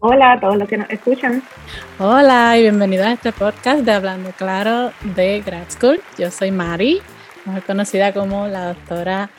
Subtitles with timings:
[0.00, 1.42] Hola a todos los que nos escuchan.
[1.98, 6.00] Hola y bienvenidos a este podcast de Hablando Claro de Grad School.
[6.18, 7.00] Yo soy Mari,
[7.46, 9.30] mejor conocida como la doctora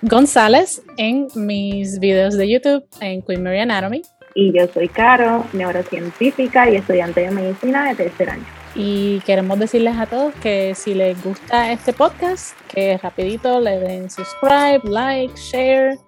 [0.00, 4.02] González en mis videos de YouTube en Queen Mary Anatomy.
[4.34, 8.46] Y yo soy Caro, neurocientífica y estudiante de medicina de tercer año.
[8.74, 14.10] Y queremos decirles a todos que si les gusta este podcast, que rapidito le den
[14.10, 15.98] subscribe, like, share.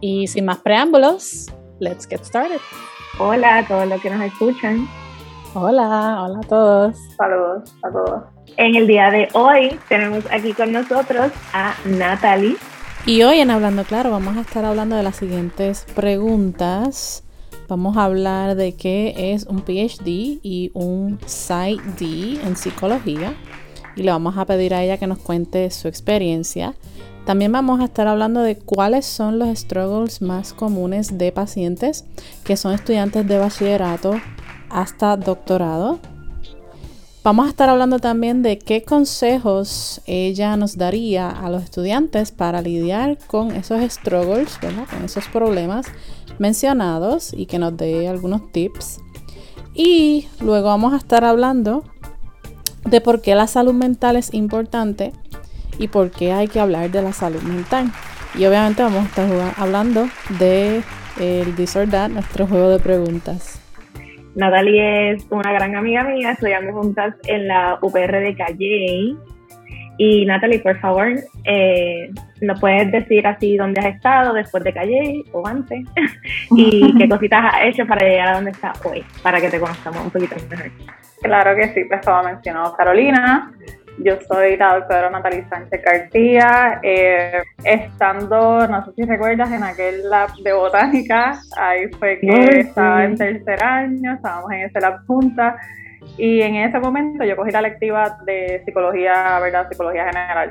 [0.00, 1.46] Y sin más preámbulos,
[1.80, 2.60] let's get started.
[3.24, 4.88] Hola a todos los que nos escuchan.
[5.54, 6.96] Hola, hola a todos.
[7.16, 8.24] Saludos a todos.
[8.56, 12.56] En el día de hoy tenemos aquí con nosotros a Natalie.
[13.06, 17.22] Y hoy en Hablando Claro vamos a estar hablando de las siguientes preguntas.
[17.68, 23.34] Vamos a hablar de qué es un PhD y un PsyD en psicología.
[23.94, 26.74] Y le vamos a pedir a ella que nos cuente su experiencia.
[27.24, 32.04] También vamos a estar hablando de cuáles son los struggles más comunes de pacientes
[32.42, 34.14] que son estudiantes de bachillerato
[34.68, 36.00] hasta doctorado.
[37.22, 42.60] Vamos a estar hablando también de qué consejos ella nos daría a los estudiantes para
[42.60, 45.86] lidiar con esos struggles, con esos problemas
[46.40, 48.98] mencionados y que nos dé algunos tips.
[49.72, 51.84] Y luego vamos a estar hablando
[52.84, 55.12] de por qué la salud mental es importante
[55.78, 57.90] y por qué hay que hablar de la salud mental.
[58.34, 60.06] Y obviamente vamos a estar hablando
[60.38, 60.82] de
[61.20, 61.76] el This
[62.10, 63.60] nuestro juego de preguntas.
[64.34, 69.16] Natalie es una gran amiga mía, estudiamos juntas en la UPR de Calle.
[69.98, 71.08] Y Natalie, por favor,
[71.44, 75.84] eh, ¿nos puedes decir así dónde has estado después de Calle o antes?
[76.56, 80.04] y qué cositas has hecho para llegar a donde estás hoy, para que te conozcamos
[80.04, 80.70] un poquito mejor.
[81.20, 83.52] Claro que sí, pues como mencionó Carolina,
[83.98, 90.08] yo soy la doctora Natalie Sánchez García, eh, estando, no sé si recuerdas, en aquel
[90.08, 95.54] lab de botánica, ahí fue que estaba en tercer año, estábamos en ese lab juntas,
[96.16, 99.68] y en ese momento yo cogí la lectiva de psicología, ¿verdad?
[99.68, 100.50] Psicología general.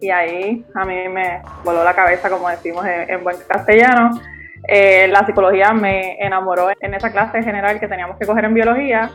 [0.00, 4.20] Y ahí a mí me voló la cabeza, como decimos en, buen castellano.
[4.68, 9.10] Eh, la psicología me enamoró en esa clase general que teníamos que coger en biología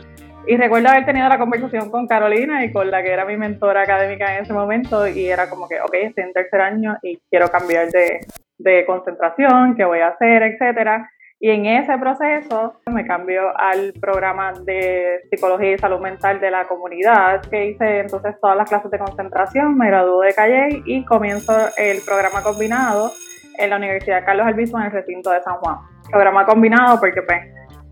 [0.46, 3.82] y recuerdo haber tenido la conversación con Carolina y con la que era mi mentora
[3.82, 7.48] académica en ese momento y era como que, ok, estoy en tercer año y quiero
[7.48, 8.20] cambiar de,
[8.58, 11.10] de concentración, qué voy a hacer, etcétera.
[11.40, 16.64] Y en ese proceso me cambió al programa de psicología y salud mental de la
[16.66, 21.52] comunidad, que hice entonces todas las clases de concentración, me gradué de Calle y comienzo
[21.76, 23.10] el programa combinado
[23.58, 25.76] en la Universidad Carlos Albizu en el recinto de San Juan.
[26.10, 27.40] Programa combinado porque pues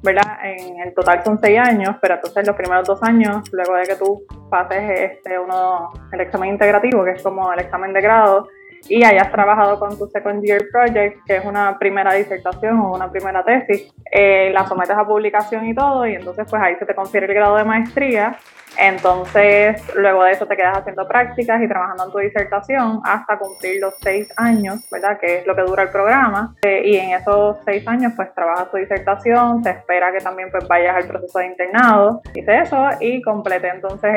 [0.03, 0.39] ¿verdad?
[0.43, 3.97] En el total son seis años, pero entonces los primeros dos años, luego de que
[3.97, 8.49] tú pases este uno, el examen integrativo, que es como el examen de grado,
[8.89, 13.11] y hayas trabajado con tu second year project, que es una primera disertación o una
[13.11, 16.95] primera tesis, eh, la sometes a publicación y todo, y entonces pues ahí se te
[16.95, 18.37] confiere el grado de maestría.
[18.79, 23.81] Entonces, luego de eso te quedas haciendo prácticas y trabajando en tu disertación hasta cumplir
[23.81, 25.19] los seis años, ¿verdad?
[25.21, 26.55] Que es lo que dura el programa.
[26.63, 30.67] Eh, y en esos seis años, pues trabajas tu disertación, se espera que también pues
[30.67, 32.23] vayas al proceso de internado.
[32.35, 34.11] Hice eso y completé entonces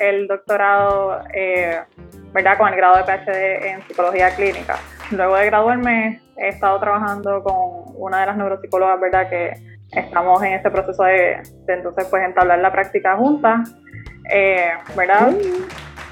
[0.00, 1.80] el, doctorado eh,
[2.32, 2.58] ¿verdad?
[2.58, 4.76] Con el grado de PhD en psicología clínica.
[5.10, 9.28] Luego de graduarme, he estado trabajando con una de las neuropsicólogas, ¿verdad?
[9.28, 9.52] Que
[9.92, 13.62] estamos en ese proceso de, entonces pues entablar la práctica junta,
[14.28, 15.32] eh, ¿verdad?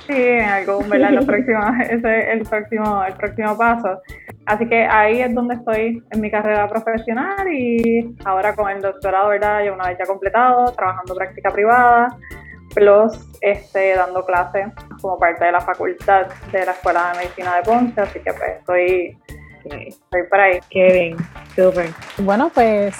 [0.06, 1.10] Sí, en algún, ¿verdad?
[1.10, 4.00] Los próximos, ese es el próximo, el próximo paso.
[4.46, 9.30] Así que ahí es donde estoy en mi carrera profesional y ahora con el doctorado,
[9.30, 9.64] ¿verdad?
[9.64, 12.16] Ya una vez ya completado, trabajando práctica privada,
[12.72, 14.66] plus este, dando clases
[15.00, 18.50] como parte de la facultad de la Escuela de Medicina de Ponce, así que pues,
[18.60, 19.18] estoy,
[19.64, 20.60] estoy por ahí.
[20.70, 21.16] Qué bien,
[21.56, 21.90] súper.
[22.18, 22.96] Bueno, pues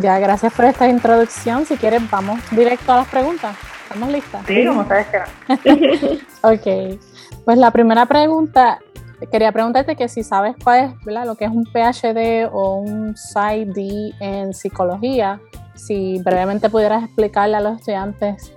[0.00, 1.64] ya gracias por esta introducción.
[1.64, 3.77] Si quieres, vamos directo a las preguntas.
[3.88, 4.46] ¿Estamos listas?
[4.46, 5.28] Sí, como ustedes quieran.
[6.42, 7.00] ok,
[7.46, 8.80] pues la primera pregunta,
[9.32, 11.24] quería preguntarte que si sabes cuál es ¿verdad?
[11.24, 15.40] lo que es un PhD o un PsyD en psicología,
[15.74, 18.52] si brevemente pudieras explicarle a los estudiantes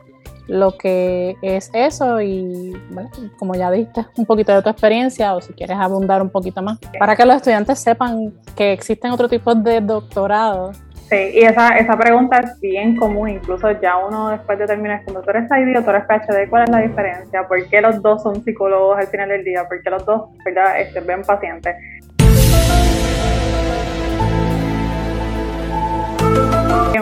[0.47, 5.39] lo que es eso y bueno, como ya diste un poquito de tu experiencia o
[5.39, 9.55] si quieres abundar un poquito más, para que los estudiantes sepan que existen otro tipo
[9.55, 10.77] de doctorados.
[11.11, 15.19] Sí, y esa, esa pregunta es bien común, incluso ya uno después de terminar como
[15.19, 17.45] tú eres ID o tú eres PhD, ¿cuál es la diferencia?
[17.49, 19.67] ¿Por qué los dos son psicólogos al final del día?
[19.67, 20.79] ¿Por qué los dos ¿verdad?
[20.79, 21.75] Este, ven pacientes?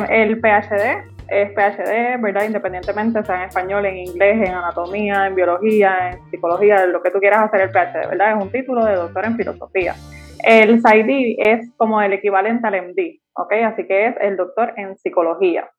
[0.10, 2.46] El PhD es PhD, ¿verdad?
[2.46, 7.20] Independientemente sea en español, en inglés, en anatomía, en biología, en psicología, lo que tú
[7.20, 8.32] quieras hacer el PhD, ¿verdad?
[8.32, 9.94] Es un título de doctor en filosofía.
[10.44, 13.20] El PsyD es como el equivalente al MD.
[13.40, 13.54] ¿ok?
[13.66, 15.70] Así que es el doctor en psicología.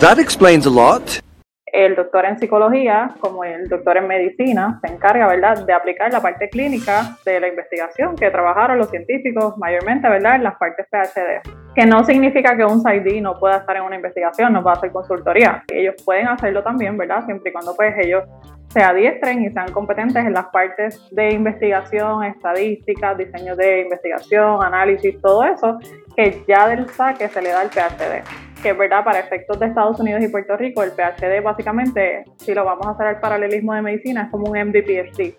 [0.00, 1.20] That explains a lot.
[1.66, 6.20] El doctor en psicología, como el doctor en medicina, se encarga, ¿verdad?, de aplicar la
[6.20, 11.40] parte clínica de la investigación que trabajaron los científicos mayormente, ¿verdad?, en las partes PhD.
[11.74, 14.92] Que no significa que un PsyD no pueda estar en una investigación, no pueda hacer
[14.92, 15.64] consultoría.
[15.72, 18.24] Ellos pueden hacerlo también, ¿verdad?, siempre y cuando pues ellos
[18.72, 25.20] se adiestren y sean competentes en las partes de investigación, estadística, diseño de investigación, análisis,
[25.20, 25.78] todo eso,
[26.16, 28.22] que ya del saque se le da el PhD
[28.62, 32.54] que es verdad, para efectos de Estados Unidos y Puerto Rico, el PhD básicamente, si
[32.54, 35.34] lo vamos a hacer al paralelismo de medicina, es como un MD-PhD,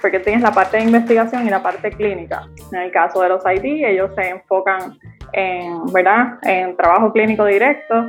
[0.00, 2.46] porque tienes la parte de investigación y la parte clínica.
[2.72, 4.96] En el caso de los ID, ellos se enfocan
[5.32, 6.38] en, ¿verdad?
[6.42, 8.06] en trabajo clínico directo.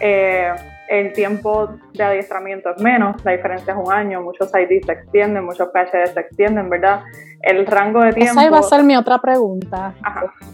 [0.00, 0.52] Eh,
[0.88, 5.44] el tiempo de adiestramiento es menos, la diferencia es un año, muchos ID se extienden,
[5.44, 7.02] muchos PhD se extienden, ¿verdad?
[7.42, 8.32] El rango de tiempo...
[8.32, 9.94] Esa iba a ser mi otra pregunta,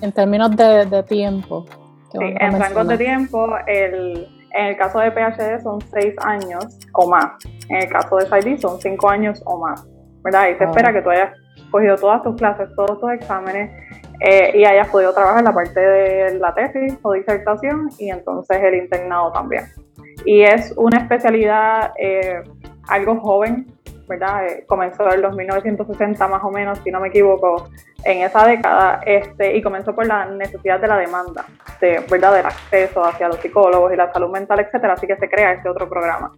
[0.00, 1.64] en términos de, de tiempo.
[2.12, 7.08] Sí, en rangos de tiempo, el, en el caso de PhD son seis años o
[7.08, 7.32] más.
[7.69, 9.84] En el caso de SID son cinco años o más.
[10.22, 10.48] ¿Verdad?
[10.48, 11.32] Y se espera que tú hayas
[11.70, 13.70] cogido todas tus clases, todos tus exámenes
[14.20, 18.76] eh, y hayas podido trabajar la parte de la tesis o disertación y entonces el
[18.76, 19.64] internado también.
[20.24, 22.42] Y es una especialidad eh,
[22.88, 23.66] algo joven,
[24.08, 24.46] ¿verdad?
[24.46, 27.68] Eh, comenzó en los 1960 más o menos, si no me equivoco,
[28.04, 31.44] en esa década, este, y comenzó por la necesidad de la demanda,
[31.80, 32.34] de, ¿verdad?
[32.34, 35.68] Del acceso hacia los psicólogos y la salud mental, etcétera, así que se crea este
[35.68, 36.32] otro programa.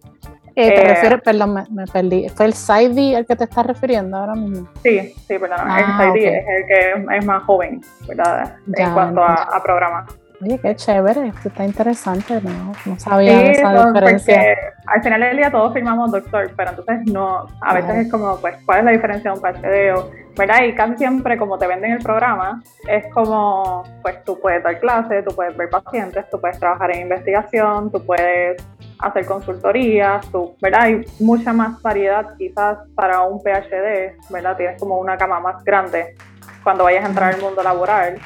[0.54, 4.16] Eh, ¿Te eh, refieres, perdón, me, perdí, ¿fue el SIDE el que te estás refiriendo
[4.16, 4.68] ahora mismo?
[4.82, 8.56] Sí, sí, perdón, el ah, SIDE es el que es más joven, ¿verdad?
[8.74, 10.06] en cuanto a, a programas.
[10.42, 14.42] Oye, qué chévere, esto está interesante, no, no sabía esa diferencia.
[14.86, 18.56] al final del día todos firmamos doctor, pero entonces no, a veces es como, pues,
[18.66, 20.26] ¿cuál es la diferencia de un PhD?
[20.36, 20.64] ¿verdad?
[20.64, 25.24] Y casi siempre, como te venden el programa, es como, pues tú puedes dar clases,
[25.24, 28.62] tú puedes ver pacientes, tú puedes trabajar en investigación, tú puedes
[28.98, 30.82] hacer consultorías, tú, ¿verdad?
[30.82, 34.56] Hay mucha más variedad quizás para un PhD, ¿verdad?
[34.56, 36.14] Tienes como una cama más grande
[36.62, 38.18] cuando vayas a entrar al mundo laboral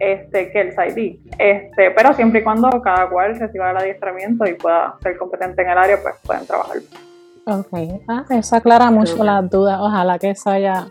[0.00, 1.16] este, que el SID.
[1.38, 5.70] Este, pero siempre y cuando cada cual reciba el adiestramiento y pueda ser competente en
[5.70, 6.76] el área, pues pueden trabajar.
[7.46, 9.78] Ok, ah, eso aclara mucho las dudas.
[9.80, 10.88] Ojalá que eso haya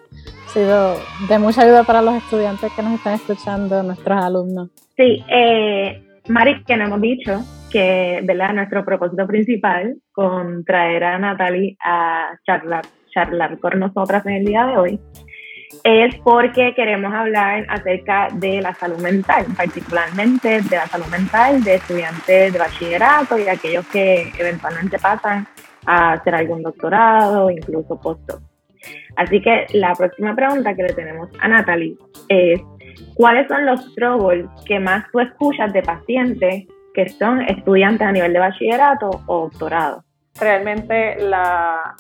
[0.48, 0.96] sido
[1.30, 4.70] de mucha ayuda para los estudiantes que nos están escuchando, nuestros alumnos.
[4.96, 8.54] Sí, eh, Mari, que nos hemos dicho que ¿verdad?
[8.54, 14.66] nuestro propósito principal con traer a Natalie a charlar, charlar con nosotras en el día
[14.66, 15.00] de hoy
[15.88, 21.76] es porque queremos hablar acerca de la salud mental, particularmente de la salud mental de
[21.76, 25.48] estudiantes de bachillerato y aquellos que eventualmente pasan
[25.86, 28.42] a hacer algún doctorado, incluso postdoc.
[29.16, 31.96] Así que la próxima pregunta que le tenemos a Natalie
[32.28, 32.60] es,
[33.16, 38.34] ¿cuáles son los struggles que más tú escuchas de pacientes que son estudiantes a nivel
[38.34, 40.04] de bachillerato o doctorado?
[40.38, 41.96] Realmente la,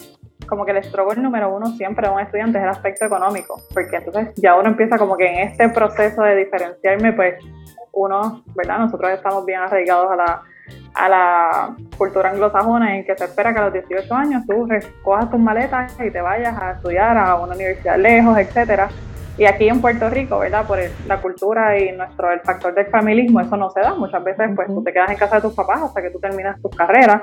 [0.47, 3.97] como que el struggle número uno siempre de un estudiante es el aspecto económico, porque
[3.97, 7.35] entonces ya uno empieza como que en este proceso de diferenciarme, pues
[7.93, 8.79] uno, ¿verdad?
[8.79, 10.41] Nosotros estamos bien arraigados a la,
[10.93, 15.29] a la cultura anglosajona en que se espera que a los 18 años tú recojas
[15.29, 18.89] tus maletas y te vayas a estudiar a una universidad lejos, etcétera.
[19.37, 20.65] Y aquí en Puerto Rico, ¿verdad?
[20.65, 23.93] Por la cultura y nuestro el factor del familismo, eso no se da.
[23.93, 26.59] Muchas veces, pues, tú te quedas en casa de tus papás hasta que tú terminas
[26.59, 27.21] tus carreras.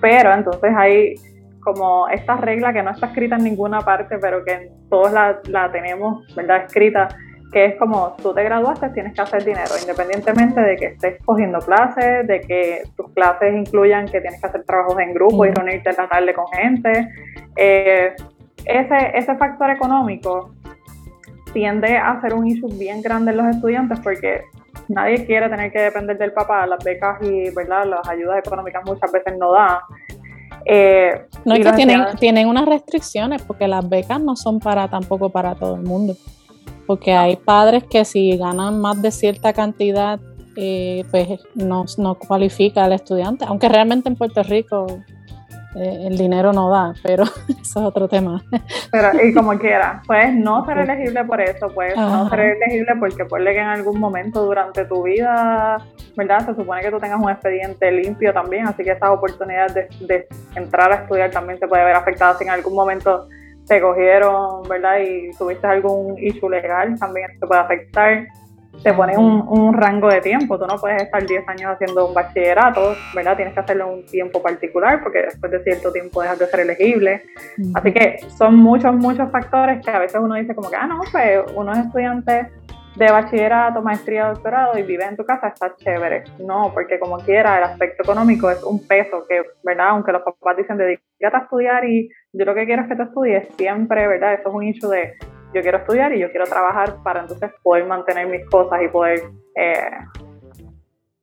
[0.00, 1.14] Pero entonces hay
[1.62, 5.70] como esta regla que no está escrita en ninguna parte, pero que todos la, la
[5.70, 6.64] tenemos, ¿verdad?
[6.66, 7.08] Escrita,
[7.52, 11.58] que es como tú te graduaste, tienes que hacer dinero, independientemente de que estés cogiendo
[11.60, 15.90] clases, de que tus clases incluyan que tienes que hacer trabajos en grupo y reunirte
[15.90, 17.08] en la tarde con gente.
[17.56, 18.14] Eh,
[18.64, 20.54] ese, ese factor económico
[21.52, 24.42] tiende a ser un issue bien grande en los estudiantes porque
[24.88, 27.84] nadie quiere tener que depender del papá, las becas y ¿verdad?
[27.86, 29.78] las ayudas económicas muchas veces no dan.
[30.64, 35.30] Eh, no es que tienen, tienen unas restricciones porque las becas no son para tampoco
[35.30, 36.16] para todo el mundo.
[36.86, 40.20] Porque hay padres que si ganan más de cierta cantidad,
[40.56, 43.44] eh, pues no, no cualifica al estudiante.
[43.46, 44.86] Aunque realmente en Puerto Rico
[45.74, 48.42] eh, el dinero no da, pero eso es otro tema.
[48.90, 53.24] Pero, y como quiera, puedes no ser elegible por eso, puedes no ser elegible porque
[53.24, 55.78] puede que en algún momento durante tu vida,
[56.16, 56.46] ¿verdad?
[56.46, 60.26] Se supone que tú tengas un expediente limpio también, así que esas oportunidades de, de
[60.54, 63.28] entrar a estudiar también se puede ver afectadas si en algún momento
[63.66, 64.98] te cogieron, ¿verdad?
[65.00, 68.26] Y tuviste algún issue legal, también se puede afectar
[68.82, 70.58] te ponen un, rango de tiempo.
[70.58, 73.36] Tú no puedes estar 10 años haciendo un bachillerato, ¿verdad?
[73.36, 76.60] Tienes que hacerlo en un tiempo particular porque después de cierto tiempo dejas de ser
[76.60, 77.22] elegible.
[77.74, 81.00] Así que son muchos, muchos factores que a veces uno dice como que, ah, no,
[81.10, 82.48] pues uno es estudiante
[82.96, 86.24] de bachillerato, maestría, doctorado y vives en tu casa, está chévere.
[86.38, 89.90] No, porque como quiera, el aspecto económico es un peso que, ¿verdad?
[89.90, 93.02] Aunque los papás dicen dedícate a estudiar y yo lo que quiero es que te
[93.02, 94.34] estudies, siempre, ¿verdad?
[94.34, 95.14] Eso es un hecho de
[95.54, 99.20] yo quiero estudiar y yo quiero trabajar para entonces poder mantener mis cosas y poder
[99.54, 99.90] eh,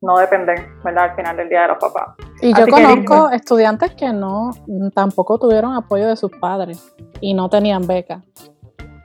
[0.00, 1.10] no depender, ¿verdad?
[1.10, 2.14] Al final del día de los papás.
[2.40, 4.50] Y yo conozco estudiantes que no,
[4.94, 8.22] tampoco tuvieron apoyo de sus padres y no tenían beca.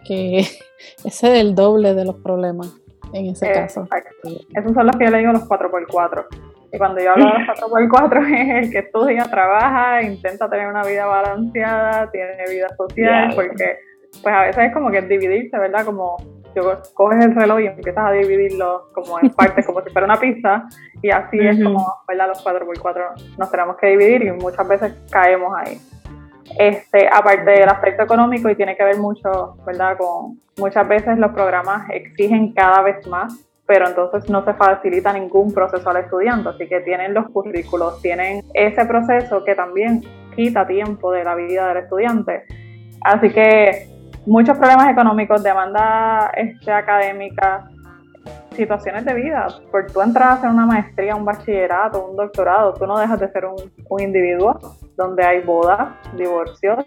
[0.05, 0.39] Que
[1.03, 2.75] ese es el doble de los problemas
[3.13, 3.87] en ese caso.
[4.53, 6.25] Esos son los que yo le digo los 4x4.
[6.73, 8.25] Y cuando yo hablo de los 4x4
[8.59, 13.77] es el que estudia, trabaja, intenta tener una vida balanceada, tiene vida social, porque
[14.21, 15.85] pues a veces es como que dividirse, ¿verdad?
[15.85, 16.17] Como
[16.55, 20.19] yo coges el reloj y empiezas a dividirlo como en partes, como si fuera una
[20.19, 20.63] pizza,
[21.01, 22.29] y así es como, ¿verdad?
[22.29, 25.77] Los 4x4 nos tenemos que dividir y muchas veces caemos ahí.
[26.57, 29.97] Este, aparte del aspecto económico y tiene que ver mucho, ¿verdad?
[29.97, 33.33] Con muchas veces los programas exigen cada vez más,
[33.65, 38.41] pero entonces no se facilita ningún proceso al estudiante, así que tienen los currículos, tienen
[38.53, 40.01] ese proceso que también
[40.35, 42.43] quita tiempo de la vida del estudiante.
[43.01, 43.89] Así que
[44.25, 47.69] muchos problemas económicos, demanda este, académica,
[48.55, 49.47] situaciones de vida.
[49.71, 53.29] Por tú entrar a hacer una maestría, un bachillerato, un doctorado, tú no dejas de
[53.31, 54.57] ser un, individuo
[54.97, 56.83] donde hay bodas, divorcios,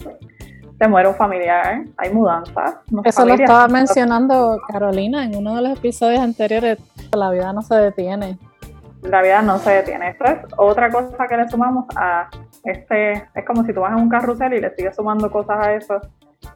[0.78, 2.76] se muere un familiar, hay mudanzas.
[3.04, 6.78] Eso lo estaba mencionando Carolina en uno de los episodios anteriores.
[7.12, 8.38] La vida no se detiene.
[9.02, 10.10] La vida no se detiene.
[10.10, 12.28] Esto es otra cosa que le sumamos a
[12.64, 13.12] este.
[13.34, 16.00] Es como si tú vas en un carrusel y le sigues sumando cosas a eso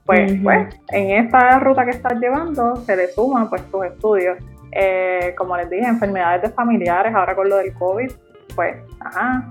[0.04, 4.38] pues, pues en esta ruta que estás llevando se le suman pues tus estudios.
[4.72, 8.10] Eh, como les dije, enfermedades de familiares, ahora con lo del COVID,
[8.54, 9.44] pues, ajá,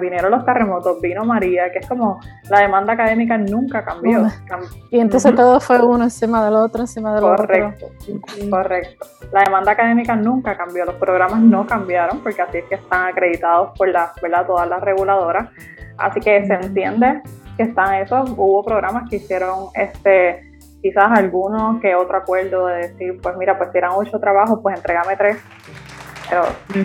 [0.00, 4.26] vinieron los terremotos, vino María, que es como la demanda académica nunca cambió.
[4.90, 7.46] y entonces todo fue uno encima del otro, encima del otro.
[7.46, 7.86] Correcto,
[8.50, 9.06] correcto.
[9.32, 13.76] La demanda académica nunca cambió, los programas no cambiaron, porque así es que están acreditados
[13.76, 14.46] por la, ¿verdad?
[14.46, 15.50] todas las reguladoras.
[15.98, 17.22] Así que se entiende
[17.56, 20.45] que están esos, hubo programas que hicieron este
[20.86, 24.76] quizás alguno que otro acuerdo de decir, pues mira, pues si eran ocho trabajos, pues
[24.76, 25.38] entregame tres.
[26.30, 26.42] Pero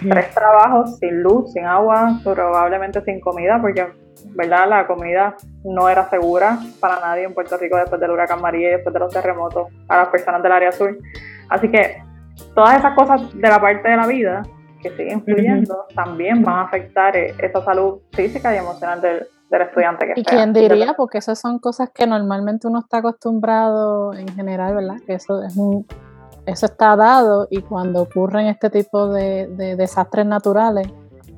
[0.10, 3.88] tres trabajos sin luz, sin agua, probablemente sin comida, porque
[4.36, 8.70] verdad la comida no era segura para nadie en Puerto Rico después del huracán María
[8.70, 10.98] y después de los terremotos a las personas del área sur.
[11.50, 12.02] Así que
[12.56, 14.42] todas esas cosas de la parte de la vida
[14.82, 19.62] que siguen influyendo también van a afectar eh, esa salud física y emocional del, del
[19.64, 20.94] estudiante que ¿Y quién diría?
[20.96, 24.96] Porque esas son cosas que normalmente uno está acostumbrado en general, ¿verdad?
[25.06, 25.86] Que eso es un,
[26.46, 30.88] eso está dado y cuando ocurren este tipo de, desastres naturales,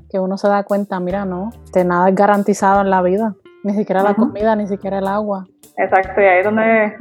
[0.10, 3.74] que uno se da cuenta, mira, no, que nada es garantizado en la vida, ni
[3.74, 5.48] siquiera la comida, ni siquiera el agua.
[5.75, 6.96] Exacto, y ahí es donde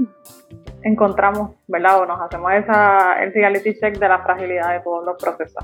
[0.83, 2.01] encontramos, ¿verdad?
[2.01, 5.63] O nos hacemos esa, el reality check de la fragilidad de todos los procesos,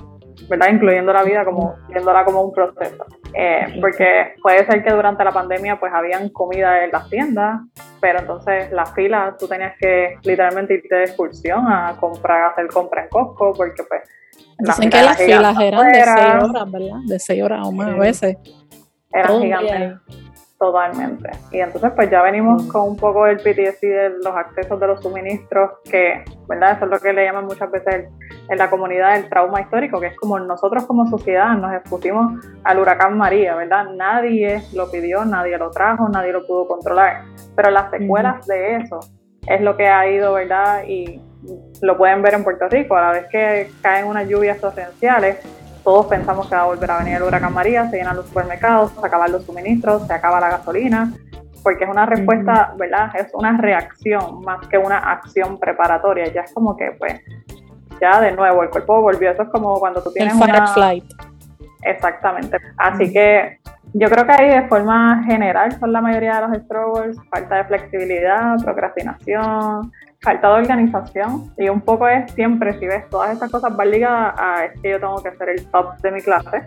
[0.49, 0.69] ¿verdad?
[0.71, 3.05] Incluyendo la vida como, viéndola como un proceso.
[3.35, 7.61] Eh, porque puede ser que durante la pandemia pues habían comida en las tiendas,
[8.01, 12.69] pero entonces la fila tú tenías que literalmente irte de excursión a comprar, a hacer
[12.69, 14.03] compra en Costco, porque pues...
[14.59, 16.99] Dicen que las filas eran de 6 horas, ¿verdad?
[17.07, 18.37] De 6 horas o más a veces.
[19.13, 19.95] Eran gigantes.
[20.59, 21.31] Totalmente.
[21.53, 22.69] Y entonces pues ya venimos mm.
[22.69, 26.73] con un poco del PTSD de los accesos de los suministros, que, ¿verdad?
[26.73, 28.09] Eso es lo que le llaman muchas veces
[28.49, 32.79] en la comunidad el trauma histórico, que es como nosotros como sociedad nos expusimos al
[32.81, 33.85] huracán María, ¿verdad?
[33.95, 37.23] Nadie lo pidió, nadie lo trajo, nadie lo pudo controlar.
[37.55, 38.99] Pero las secuelas de eso
[39.47, 40.83] es lo que ha ido, ¿verdad?
[40.89, 41.23] Y
[41.83, 45.39] lo pueden ver en Puerto Rico, a la vez que caen unas lluvias torrenciales,
[45.89, 48.93] todos pensamos que va a volver a venir el huracán María, se llenan los supermercados,
[48.93, 51.15] se acaban los suministros, se acaba la gasolina,
[51.63, 53.11] porque es una respuesta, ¿verdad?
[53.15, 56.31] Es una reacción más que una acción preparatoria.
[56.31, 57.19] Ya es como que, pues,
[58.03, 59.31] ya de nuevo el cuerpo volvió.
[59.31, 60.67] Eso es como cuando tú tienes el una...
[60.67, 61.05] flight.
[61.81, 62.59] Exactamente.
[62.77, 63.59] Así que
[63.95, 67.65] yo creo que ahí de forma general son la mayoría de los struggles, falta de
[67.65, 73.77] flexibilidad, procrastinación, falta de organización y un poco es siempre, si ves, todas estas cosas
[73.77, 76.63] van ligadas a es que yo tengo que ser el top de mi clase,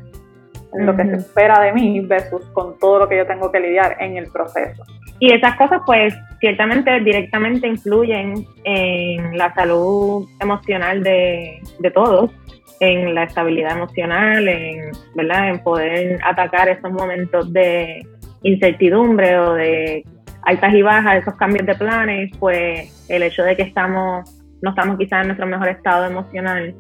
[0.74, 3.98] lo que se espera de mí versus con todo lo que yo tengo que lidiar
[4.00, 4.84] en el proceso.
[5.20, 12.31] Y esas cosas pues ciertamente directamente influyen en la salud emocional de, de todos,
[12.79, 15.50] en la estabilidad emocional, en, ¿verdad?
[15.50, 18.01] en poder atacar esos momentos de
[18.43, 20.03] incertidumbre o de
[20.44, 24.98] altas y bajas, esos cambios de planes, pues el hecho de que estamos, no estamos
[24.98, 26.76] quizás en nuestro mejor estado emocional,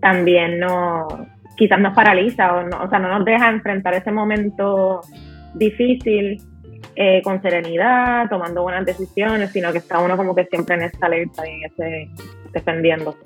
[0.00, 1.06] también no,
[1.56, 5.00] quizás nos paraliza o, no, o sea, no nos deja enfrentar ese momento
[5.54, 6.40] difícil
[6.96, 11.06] eh, con serenidad, tomando buenas decisiones, sino que está uno como que siempre en esa
[11.06, 12.10] alerta y en ese
[12.52, 13.16] defendiendo.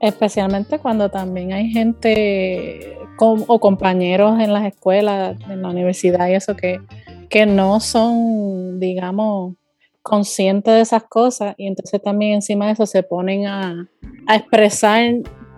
[0.00, 6.54] Especialmente cuando también hay gente o compañeros en las escuelas, en la universidad y eso
[6.54, 6.80] que,
[7.28, 9.54] que no son, digamos,
[10.02, 13.88] conscientes de esas cosas y entonces también encima de eso se ponen a,
[14.32, 15.02] expresar,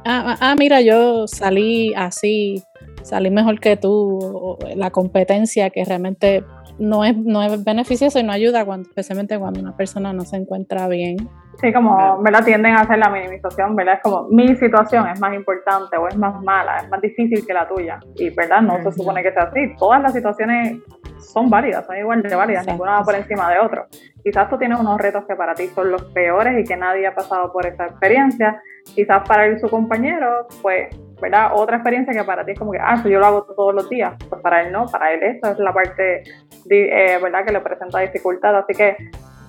[0.07, 2.63] ah, ah, mira, yo salí así,
[3.03, 6.45] salí mejor que tú, la competencia que realmente
[6.79, 10.37] no es, no es beneficioso y no ayuda cuando, especialmente cuando una persona no se
[10.37, 11.17] encuentra bien.
[11.61, 12.45] Sí, como, ¿verdad?
[12.45, 13.95] Tienden a hacer la minimización, ¿verdad?
[13.95, 17.53] Es como, mi situación es más importante o es más mala, es más difícil que
[17.53, 17.99] la tuya.
[18.15, 18.63] Y, ¿verdad?
[18.63, 19.75] No se supone que sea así.
[19.77, 20.79] Todas las situaciones
[21.19, 23.87] son válidas, son igual de válidas, ninguna va por encima de otro.
[24.23, 27.15] Quizás tú tienes unos retos que para ti son los peores y que nadie ha
[27.15, 28.61] pasado por esa experiencia.
[28.95, 30.89] Quizás para él, su compañero, pues
[31.21, 31.51] ¿verdad?
[31.55, 33.89] Otra experiencia que para ti es como que, ah, eso yo lo hago todos los
[33.89, 34.15] días.
[34.29, 36.23] Pues para él no, para él esa es la parte,
[36.71, 37.45] eh, ¿verdad?
[37.45, 38.57] Que le presenta dificultad.
[38.57, 38.97] Así que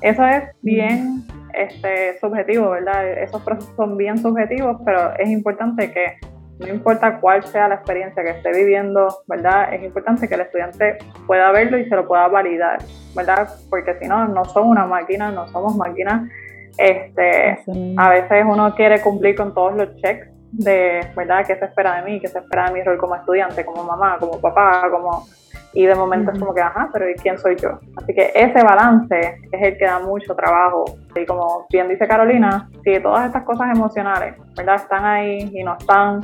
[0.02, 1.24] eso es bien
[1.54, 3.08] este, subjetivo, ¿verdad?
[3.20, 6.18] Esos procesos son bien subjetivos, pero es importante que
[6.60, 9.74] no importa cuál sea la experiencia que esté viviendo, ¿verdad?
[9.74, 12.80] Es importante que el estudiante pueda verlo y se lo pueda validar,
[13.16, 13.48] ¿verdad?
[13.70, 16.30] Porque si no, no son una máquina, no somos máquinas.
[16.78, 17.58] Este,
[17.98, 22.04] a veces uno quiere cumplir con todos los checks de, ¿verdad?, qué se espera de
[22.04, 25.28] mí, qué se espera de mi rol como estudiante, como mamá, como papá, como...
[25.72, 27.80] Y de momento es como que, ajá, pero ¿y quién soy yo?
[27.96, 30.84] Así que ese balance es el que da mucho trabajo.
[31.16, 35.78] Y como bien dice Carolina, si todas estas cosas emocionales, ¿verdad?, están ahí y no
[35.78, 36.22] están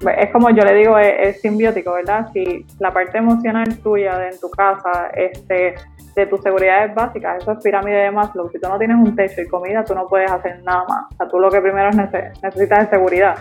[0.00, 2.28] es como yo le digo, es, simbiótico, ¿verdad?
[2.32, 5.74] Si la parte emocional tuya de en tu casa, este,
[6.14, 8.50] de tus seguridades básicas, eso es pirámide de Maslow.
[8.50, 11.12] Si tú no tienes un techo y comida, tú no puedes hacer nada más.
[11.12, 13.36] O sea, tú lo que primero necesitas es seguridad.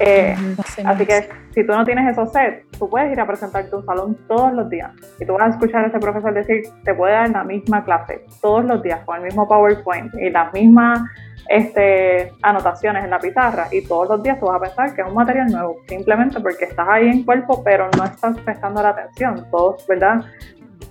[0.00, 0.36] Eh,
[0.84, 4.18] así que si tú no tienes esos sets, tú puedes ir a presentarte un salón
[4.26, 4.90] todos los días.
[5.20, 8.24] Y tú vas a escuchar a ese profesor decir, te puede dar la misma clase
[8.40, 11.00] todos los días con el mismo PowerPoint y las mismas
[11.48, 13.68] este, anotaciones en la pizarra.
[13.70, 16.64] Y todos los días tú vas a pensar que es un material nuevo, simplemente porque
[16.64, 20.24] estás ahí en cuerpo pero no estás prestando la atención, todos, ¿verdad?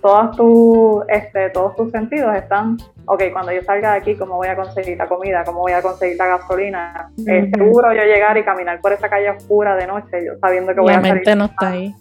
[0.03, 4.49] Todos tus, este, todos tus sentidos están, ok, cuando yo salga de aquí, ¿cómo voy
[4.49, 5.45] a conseguir la comida?
[5.45, 7.09] ¿Cómo voy a conseguir la gasolina?
[7.25, 10.81] Es seguro yo llegar y caminar por esa calle oscura de noche, yo sabiendo que
[10.81, 11.13] voy a salir.
[11.13, 11.95] mente no está ahí.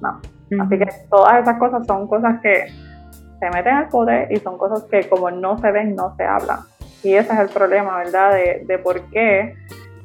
[0.00, 0.18] No.
[0.62, 2.68] Así que todas esas cosas son cosas que
[3.38, 6.60] se meten al poder y son cosas que como no se ven, no se hablan.
[7.02, 8.32] Y ese es el problema, ¿verdad?
[8.32, 9.54] De, de por qué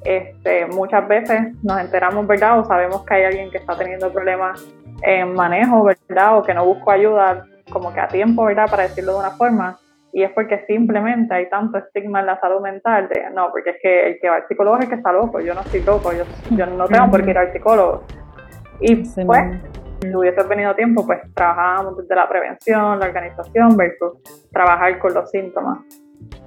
[0.04, 2.60] este, muchas veces nos enteramos, ¿verdad?
[2.60, 4.64] O sabemos que hay alguien que está teniendo problemas
[5.02, 6.38] en manejo, ¿verdad?
[6.38, 8.70] O que no busco ayuda como que a tiempo, ¿verdad?
[8.70, 9.78] Para decirlo de una forma.
[10.14, 13.78] Y es porque simplemente hay tanto estigma en la salud mental de, no, porque es
[13.82, 16.14] que el que va al psicólogo es el que está loco, yo no estoy loco,
[16.14, 18.04] yo, yo no tengo por qué ir al psicólogo.
[18.80, 19.62] Y pues,
[20.02, 25.30] si hubiese venido tiempo, pues trabajábamos desde la prevención, la organización versus trabajar con los
[25.30, 25.80] síntomas.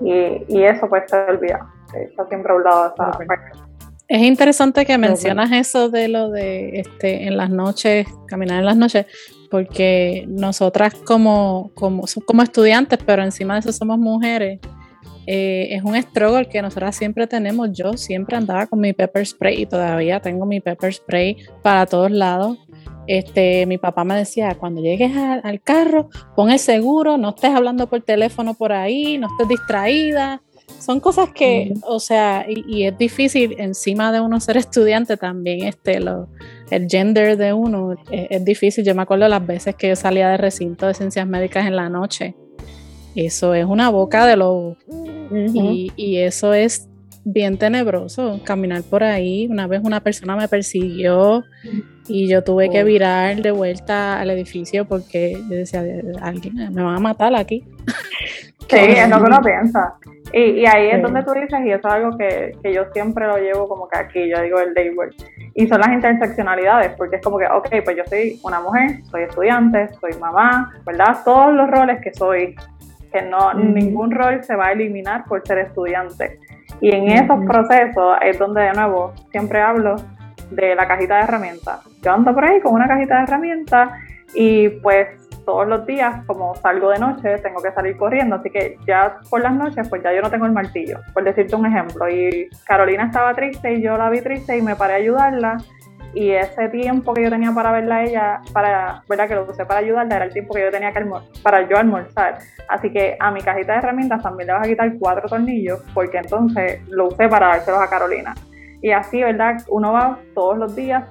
[0.00, 1.66] Y, y eso pues se olvida.
[1.94, 3.67] Está siempre a un lado de esa parte.
[4.08, 8.76] Es interesante que mencionas eso de lo de este, en las noches, caminar en las
[8.76, 9.04] noches,
[9.50, 14.60] porque nosotras como, como, como estudiantes, pero encima de eso somos mujeres,
[15.30, 17.70] eh, es un struggle que nosotras siempre tenemos.
[17.72, 22.10] Yo siempre andaba con mi pepper spray y todavía tengo mi pepper spray para todos
[22.10, 22.56] lados.
[23.06, 27.90] Este, mi papá me decía, cuando llegues al carro, pon el seguro, no estés hablando
[27.90, 30.40] por teléfono por ahí, no estés distraída,
[30.78, 36.00] son cosas que, o sea, y, es difícil encima de uno ser estudiante también, este,
[36.00, 36.28] lo,
[36.70, 38.84] el gender de uno es, difícil.
[38.84, 41.88] Yo me acuerdo las veces que yo salía de recinto de ciencias médicas en la
[41.88, 42.34] noche.
[43.14, 44.76] Eso es una boca de lobo.
[45.52, 46.88] y, y, eso es
[47.24, 49.46] bien tenebroso, caminar por ahí.
[49.50, 51.44] Una vez una persona me persiguió
[52.06, 52.86] y yo tuve que oh.
[52.86, 55.84] virar de vuelta al edificio porque yo decía,
[56.20, 57.64] alguien me va a matar aquí.
[58.68, 59.94] Sí, es lo que uno piensa.
[60.32, 63.66] Y, ahí es donde tú dices, y eso es algo que, yo siempre lo llevo
[63.66, 65.14] como que aquí, yo digo el day work.
[65.54, 69.22] Y son las interseccionalidades, porque es como que, ok, pues yo soy una mujer, soy
[69.22, 71.18] estudiante, soy mamá, ¿verdad?
[71.24, 72.54] Todos los roles que soy,
[73.10, 76.38] que no, ningún rol se va a eliminar por ser estudiante.
[76.80, 79.96] Y en esos procesos es donde de nuevo siempre hablo
[80.50, 81.80] de la cajita de herramientas.
[82.02, 83.90] Yo ando por ahí con una cajita de herramientas
[84.34, 85.08] y pues
[85.48, 89.40] todos los días, como salgo de noche, tengo que salir corriendo, así que ya por
[89.40, 92.06] las noches, pues ya yo no tengo el martillo, por decirte un ejemplo.
[92.06, 95.56] Y Carolina estaba triste y yo la vi triste y me paré a ayudarla.
[96.14, 99.28] Y ese tiempo que yo tenía para verla a ella, para, ¿verdad?
[99.28, 101.04] Que lo usé para ayudarla, era el tiempo que yo tenía que
[101.42, 102.38] para yo almorzar.
[102.68, 106.18] Así que a mi cajita de herramientas también le vas a quitar cuatro tornillos, porque
[106.18, 108.34] entonces lo usé para dárselos a Carolina.
[108.80, 109.56] Y así, ¿verdad?
[109.68, 111.04] Uno va todos los días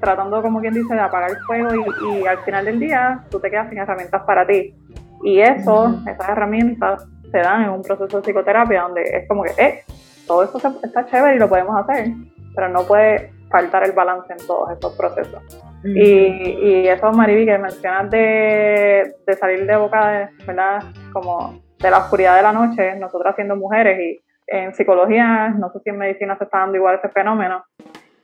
[0.00, 3.50] tratando, como quien dice, de apagar el fuego y, al final del día tú te
[3.50, 4.74] quedas sin herramientas para ti.
[5.22, 9.50] Y eso, esas herramientas se dan en un proceso de psicoterapia donde es como que,
[9.58, 9.82] eh,
[10.26, 12.12] todo eso está chévere y lo podemos hacer,
[12.54, 15.42] pero no puede faltar el balance en todos estos procesos.
[15.84, 20.82] y, y, eso, Mariby, que mencionas de, de salir de boca, de, ¿verdad?
[21.12, 25.80] Como de la oscuridad de la noche, nosotras siendo mujeres y en psicología, no sé
[25.80, 27.64] si en medicina se está dando igual ese fenómeno,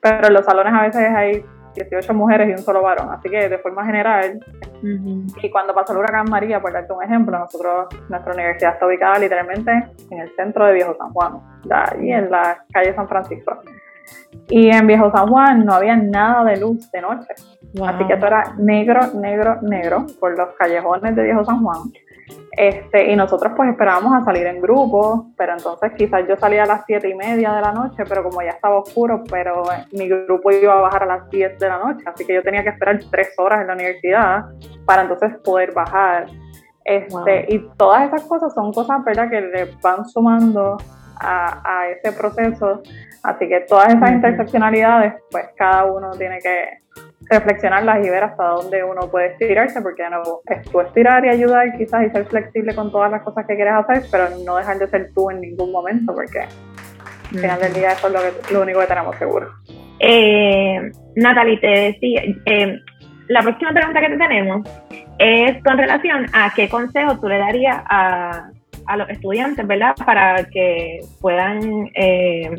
[0.01, 3.49] pero en los salones a veces hay 18 mujeres y un solo varón, así que
[3.49, 4.41] de forma general,
[5.43, 9.19] y cuando pasó el huracán María, por darte un ejemplo, nosotros, nuestra universidad está ubicada
[9.19, 9.71] literalmente
[10.11, 13.59] en el centro de Viejo San Juan, ahí en la calle San Francisco.
[14.49, 17.29] Y en Viejo San Juan no había nada de luz de noche.
[17.87, 21.79] Así que eso era negro, negro, negro por los callejones de Viejo San Juan.
[22.57, 26.67] Este, y nosotros pues esperábamos a salir en grupo, pero entonces quizás yo salía a
[26.67, 30.51] las siete y media de la noche, pero como ya estaba oscuro, pero mi grupo
[30.53, 33.01] iba a bajar a las 10 de la noche, así que yo tenía que esperar
[33.11, 34.45] tres horas en la universidad
[34.87, 36.27] para entonces poder bajar.
[36.85, 39.29] Este, Y todas esas cosas son cosas ¿verdad?
[39.31, 40.77] que le van sumando
[41.21, 42.83] a, a ese proceso.
[43.23, 46.85] Así que todas esas interseccionalidades, pues cada uno tiene que
[47.31, 51.77] reflexionarlas y ver hasta dónde uno puede estirarse, porque nuevo es tu estirar y ayudar
[51.77, 54.89] quizás y ser flexible con todas las cosas que quieres hacer, pero no dejar de
[54.89, 58.63] ser tú en ningún momento, porque al final del día eso es lo, que, lo
[58.63, 59.49] único que tenemos seguro.
[60.01, 62.79] Eh, Natalie, te decía, eh,
[63.29, 64.69] la próxima pregunta que te tenemos
[65.19, 68.51] es con relación a qué consejo tú le darías a,
[68.87, 69.95] a los estudiantes, ¿verdad?
[70.05, 72.51] Para que puedan eh,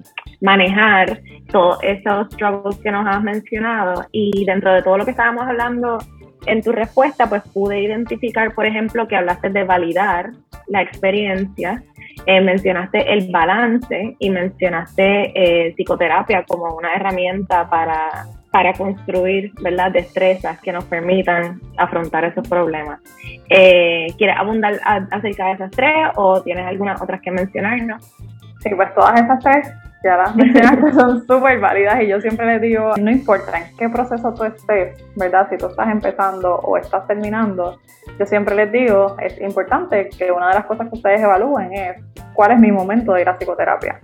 [0.41, 4.05] manejar todos esos struggles que nos has mencionado.
[4.11, 5.97] Y dentro de todo lo que estábamos hablando
[6.45, 10.31] en tu respuesta, pues pude identificar, por ejemplo, que hablaste de validar
[10.67, 11.83] la experiencia,
[12.25, 18.25] eh, mencionaste el balance y mencionaste eh, psicoterapia como una herramienta para
[18.55, 19.91] para construir ¿verdad?
[19.91, 23.01] destrezas que nos permitan afrontar esos problemas.
[23.49, 24.79] Eh, ¿Quieres abundar
[25.11, 28.15] acerca de esas tres o tienes algunas otras que mencionarnos?
[28.61, 29.73] Sí, pues todas esas tres
[30.05, 33.89] ya las mencionaste son súper válidas y yo siempre les digo, no importa en qué
[33.89, 35.49] proceso tú estés, ¿verdad?
[35.49, 37.77] Si tú estás empezando o estás terminando,
[38.17, 42.01] yo siempre les digo, es importante que una de las cosas que ustedes evalúen es
[42.33, 43.99] cuál es mi momento de ir a psicoterapia.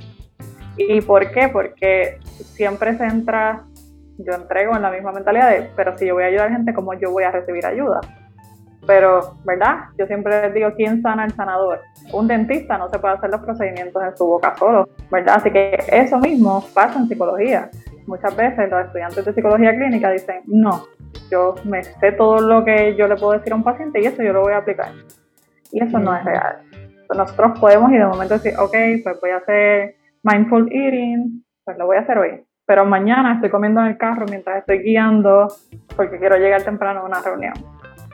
[0.75, 1.47] ¿Y por qué?
[1.47, 3.63] Porque siempre se entra
[4.23, 6.73] yo entrego en la misma mentalidad de, pero si yo voy a ayudar a gente,
[6.73, 8.01] ¿cómo yo voy a recibir ayuda?
[8.87, 9.85] Pero, ¿verdad?
[9.97, 11.81] Yo siempre les digo, ¿quién sana el sanador?
[12.13, 15.35] Un dentista no se puede hacer los procedimientos en su boca solo, ¿verdad?
[15.37, 17.69] Así que eso mismo pasa en psicología.
[18.07, 20.83] Muchas veces los estudiantes de psicología clínica dicen, no,
[21.29, 24.23] yo me sé todo lo que yo le puedo decir a un paciente y eso
[24.23, 24.91] yo lo voy a aplicar.
[25.71, 26.57] Y eso no es real.
[27.15, 31.85] nosotros podemos ir de momento decir, ok, pues voy a hacer mindful eating, pues lo
[31.85, 35.49] voy a hacer hoy pero mañana estoy comiendo en el carro mientras estoy guiando
[35.93, 37.51] porque quiero llegar temprano a una reunión.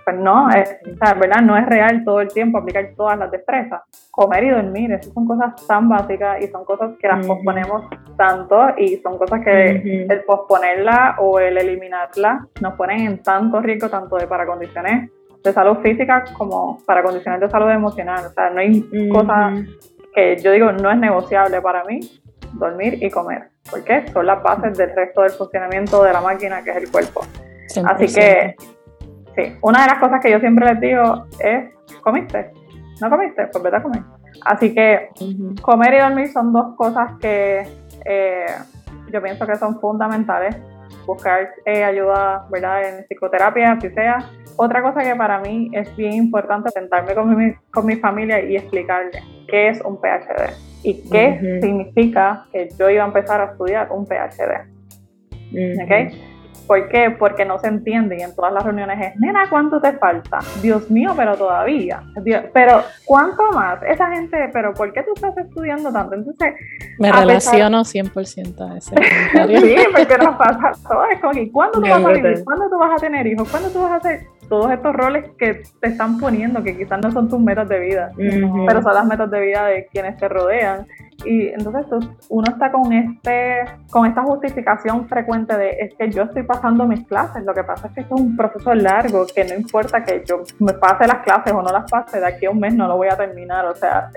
[0.04, 1.44] Pues no, es, ¿verdad?
[1.44, 3.84] No es real todo el tiempo aplicar todas las destrezas.
[4.10, 7.84] Comer y dormir, esas son cosas tan básicas y son cosas que las posponemos
[8.18, 13.90] tanto y son cosas que el posponerla o el eliminarla nos ponen en tanto riesgo,
[13.90, 15.12] tanto de para condiciones
[15.44, 18.26] de salud física como para condiciones de salud emocional.
[18.26, 19.54] O sea, no hay cosa
[20.16, 22.00] que yo digo no es negociable para mí,
[22.54, 23.52] dormir y comer.
[23.70, 27.22] Porque Son las bases del resto del funcionamiento de la máquina que es el cuerpo.
[27.86, 28.56] Así que,
[29.36, 31.66] sí, una de las cosas que yo siempre les digo es,
[32.02, 32.52] ¿comiste?
[33.02, 33.48] ¿No comiste?
[33.48, 34.02] Pues vete a comer.
[34.46, 35.10] Así que
[35.62, 37.68] comer y dormir son dos cosas que
[38.06, 38.46] eh,
[39.12, 40.56] yo pienso que son fundamentales.
[41.06, 42.84] Buscar eh, ayuda, ¿verdad?
[42.84, 44.18] En psicoterapia, si sea.
[44.58, 48.56] Otra cosa que para mí es bien importante, sentarme con mi, con mi familia y
[48.56, 50.52] explicarle qué es un PhD
[50.88, 54.64] y qué significa que yo iba a empezar a estudiar un PhD.
[56.66, 57.12] ¿Por qué?
[57.18, 60.40] Porque no se entiende y en todas las reuniones es, nena, ¿cuánto te falta?
[60.62, 62.04] Dios mío, pero todavía.
[62.54, 63.82] pero, ¿cuánto más?
[63.84, 66.16] Esa gente, pero ¿por qué tú estás estudiando tanto?
[66.16, 66.54] Entonces,
[67.00, 68.96] me relaciono 100% a ese
[69.34, 69.62] comentario.
[69.62, 71.06] sí, porque nos pasa todo.
[71.12, 72.44] Es como ¿cuándo tú vas a vivir?
[72.46, 73.50] ¿Cuándo tú vas a tener hijos?
[73.50, 77.12] ¿Cuándo tú vas a hacer todos estos roles que te están poniendo, que quizás no
[77.12, 80.88] son tus metas de vida, pero son las metas de vida de quienes te rodean?
[81.26, 81.86] Y entonces
[82.30, 87.06] uno está con este, con esta justificación frecuente de es que yo estoy pasando mis
[87.08, 87.44] clases.
[87.44, 90.44] Lo que pasa es que esto es un proceso largo, que no importa que yo
[90.60, 92.98] me pase las clases o no las pase, de aquí a un mes no lo
[92.98, 93.66] voy a terminar.
[93.66, 94.10] O sea,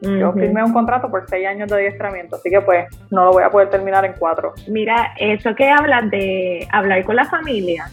[0.00, 3.42] yo firmé un contrato por seis años de adiestramiento, así que pues no lo voy
[3.42, 4.52] a poder terminar en cuatro.
[4.68, 7.86] Mira, eso que hablas de hablar con la familia,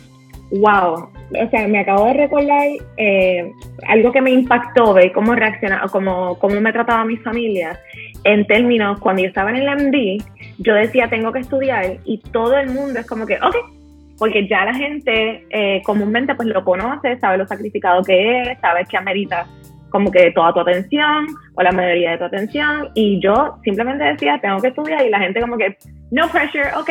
[0.60, 3.52] wow, o sea, me acabo de recordar eh,
[3.88, 7.80] algo que me impactó, ver cómo reaccionaba, cómo, cómo me trataba mi familia
[8.24, 10.24] en términos, cuando yo estaba en el MD,
[10.60, 13.56] yo decía, tengo que estudiar y todo el mundo es como que, ok,
[14.18, 18.86] porque ya la gente eh, comúnmente pues lo conoce, sabe lo sacrificado que es, sabe
[18.86, 19.48] que amerita
[19.89, 24.39] como que toda tu atención o la mayoría de tu atención y yo simplemente decía,
[24.42, 25.78] tengo que estudiar y la gente como que,
[26.12, 26.89] no pressure, ok,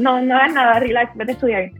[0.00, 1.70] no, no es nada, relax, vete a estudiar.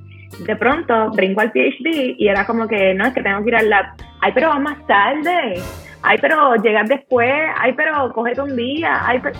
[0.41, 3.57] De pronto brinco al PhD y era como que, no, es que tengo que ir
[3.57, 3.87] al lab.
[4.21, 5.61] Ay, pero va más tarde.
[6.03, 7.33] Ay, pero llegar después.
[7.59, 9.07] Ay, pero cógete un día.
[9.07, 9.39] Ay, pero...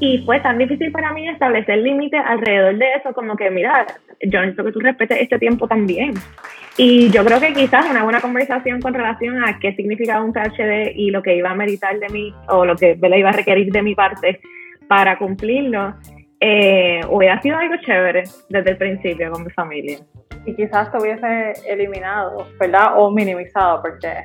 [0.00, 3.86] Y fue tan difícil para mí establecer límites alrededor de eso, como que, mira,
[4.20, 6.14] yo necesito que tú respetes este tiempo también.
[6.76, 10.92] Y yo creo que quizás una buena conversación con relación a qué significa un PhD
[10.96, 13.82] y lo que iba a meritar de mí, o lo que iba a requerir de
[13.82, 14.40] mi parte
[14.88, 15.94] para cumplirlo,
[16.46, 19.96] eh, hubiera sido algo chévere desde el principio con mi familia.
[20.44, 22.98] Y quizás te hubiese eliminado, ¿verdad?
[22.98, 24.24] O minimizado, porque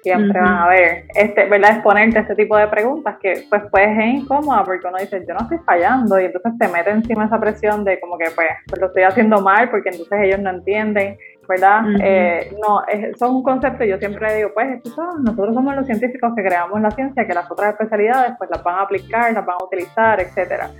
[0.00, 1.72] siempre van a ver, este, ¿verdad?
[1.72, 5.40] Exponerte este tipo de preguntas que pues puede ser incómoda porque uno dice, yo no
[5.40, 8.86] estoy fallando y entonces te mete encima esa presión de como que pues, pues lo
[8.86, 11.82] estoy haciendo mal porque entonces ellos no entienden, ¿verdad?
[12.00, 14.80] eh, no, es, son un concepto, yo siempre digo, pues
[15.24, 18.76] nosotros somos los científicos que creamos la ciencia, que las otras especialidades pues las van
[18.76, 20.70] a aplicar, las van a utilizar, etcétera.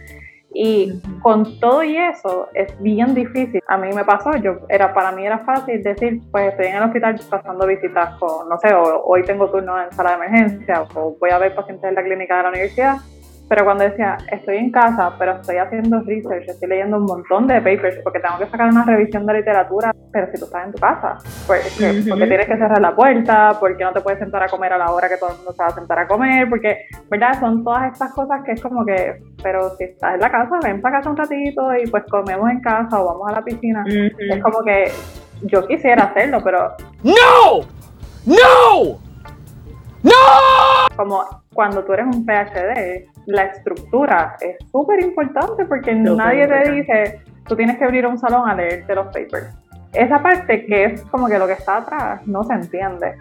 [0.59, 3.61] Y con todo y eso es bien difícil.
[3.67, 6.83] A mí me pasó, yo era para mí era fácil decir, pues estoy en el
[6.85, 11.31] hospital pasando visitas con, no sé, hoy tengo turno en sala de emergencia o voy
[11.31, 12.97] a ver pacientes en la clínica de la universidad
[13.49, 17.57] pero cuando decía, estoy en casa, pero estoy haciendo research, estoy leyendo un montón de
[17.57, 20.79] papers porque tengo que sacar una revisión de literatura, pero si tú estás en tu
[20.79, 21.79] casa, pues,
[22.09, 24.91] porque tienes que cerrar la puerta, porque no te puedes sentar a comer a la
[24.91, 27.39] hora que todo el mundo se va a sentar a comer, porque, ¿verdad?
[27.39, 30.81] Son todas estas cosas que es como que, pero si estás en la casa, ven
[30.81, 33.85] para casa un ratito y pues comemos en casa o vamos a la piscina.
[33.87, 34.91] Es como que
[35.43, 36.73] yo quisiera hacerlo, pero...
[37.05, 37.61] ¡No!
[38.25, 38.99] ¡No!
[40.03, 40.11] ¡No!
[40.97, 47.21] Como cuando tú eres un PhD, la estructura es súper importante porque nadie te dice,
[47.47, 49.49] tú tienes que abrir un salón a leerte los papers.
[49.93, 53.15] Esa parte que es como que lo que está atrás no se entiende.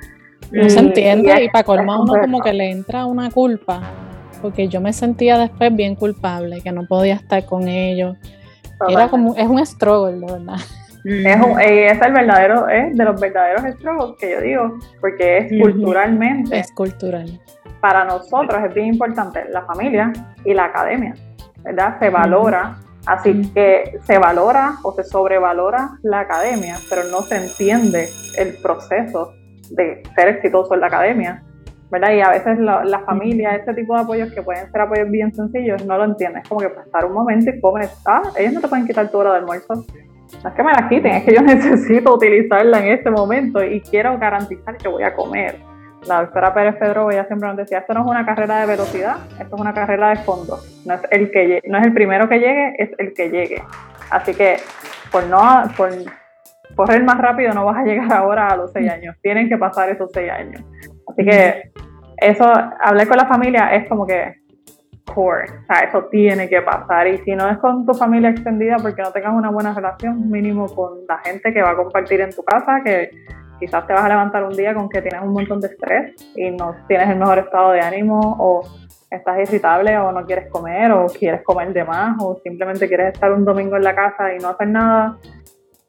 [0.51, 3.81] No se entiende y, para colmar uno como que le entra una culpa,
[4.41, 8.15] porque yo me sentía después bien culpable, que no podía estar con ellos.
[8.87, 10.59] Era como, es un struggle, de verdad.
[11.05, 15.61] Es, un, es el verdadero, es de los verdaderos struggles que yo digo, porque es
[15.61, 16.59] culturalmente.
[16.59, 17.39] Es cultural
[17.85, 20.11] para nosotros es bien importante la familia
[20.43, 21.13] y la academia,
[21.63, 21.99] ¿verdad?
[21.99, 28.09] Se valora, así que se valora o se sobrevalora la academia, pero no se entiende
[28.39, 29.33] el proceso
[29.69, 31.43] de ser exitoso en la academia,
[31.91, 32.13] ¿verdad?
[32.13, 35.85] Y a veces la, familia, este tipo de apoyos que pueden ser apoyos bien sencillos,
[35.85, 36.41] no lo entienden.
[36.41, 39.19] Es como que pasar un momento y comer, ah, ellos no te pueden quitar tu
[39.19, 39.75] hora de almuerzo.
[39.75, 43.79] No es que me la quiten, es que yo necesito utilizarla en este momento y
[43.81, 45.74] quiero garantizar que voy a comer
[46.07, 49.17] la doctora Pérez Pedro ella siempre nos decía, esto no es una carrera de velocidad,
[49.39, 50.59] esto es una carrera de fondo.
[50.85, 53.63] No es el que no es el primero que llegue, es el que llegue.
[54.11, 54.57] Así que
[55.11, 55.89] por no por
[56.75, 59.15] correr más rápido no vas a llegar ahora a los seis años.
[59.21, 60.61] Tienen que pasar esos seis años.
[61.07, 61.71] Así que
[62.17, 62.45] eso,
[62.81, 64.35] hablar con la familia es como que
[65.05, 67.07] core, o sea, eso tiene que pasar.
[67.07, 70.67] Y si no es con tu familia extendida, porque no tengas una buena relación, mínimo
[70.67, 73.11] con la gente que va a compartir en tu casa, que
[73.59, 76.51] quizás te vas a levantar un día con que tienes un montón de estrés y
[76.51, 78.61] no tienes el mejor estado de ánimo o
[79.09, 83.31] estás irritable o no quieres comer o quieres comer de más o simplemente quieres estar
[83.31, 85.17] un domingo en la casa y no hacer nada,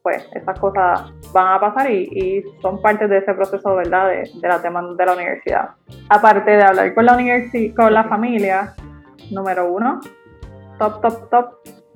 [0.03, 4.49] pues esas cosas van a pasar y, son parte de ese proceso, ¿verdad?, de, de
[4.49, 5.71] la tema de la universidad.
[6.09, 8.75] Aparte de hablar con la universidad, con la familia,
[9.33, 10.01] número uno,
[10.79, 11.47] top, top, top,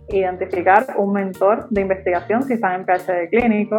[0.09, 3.79] identificar un mentor de investigación si están en PhD clínico,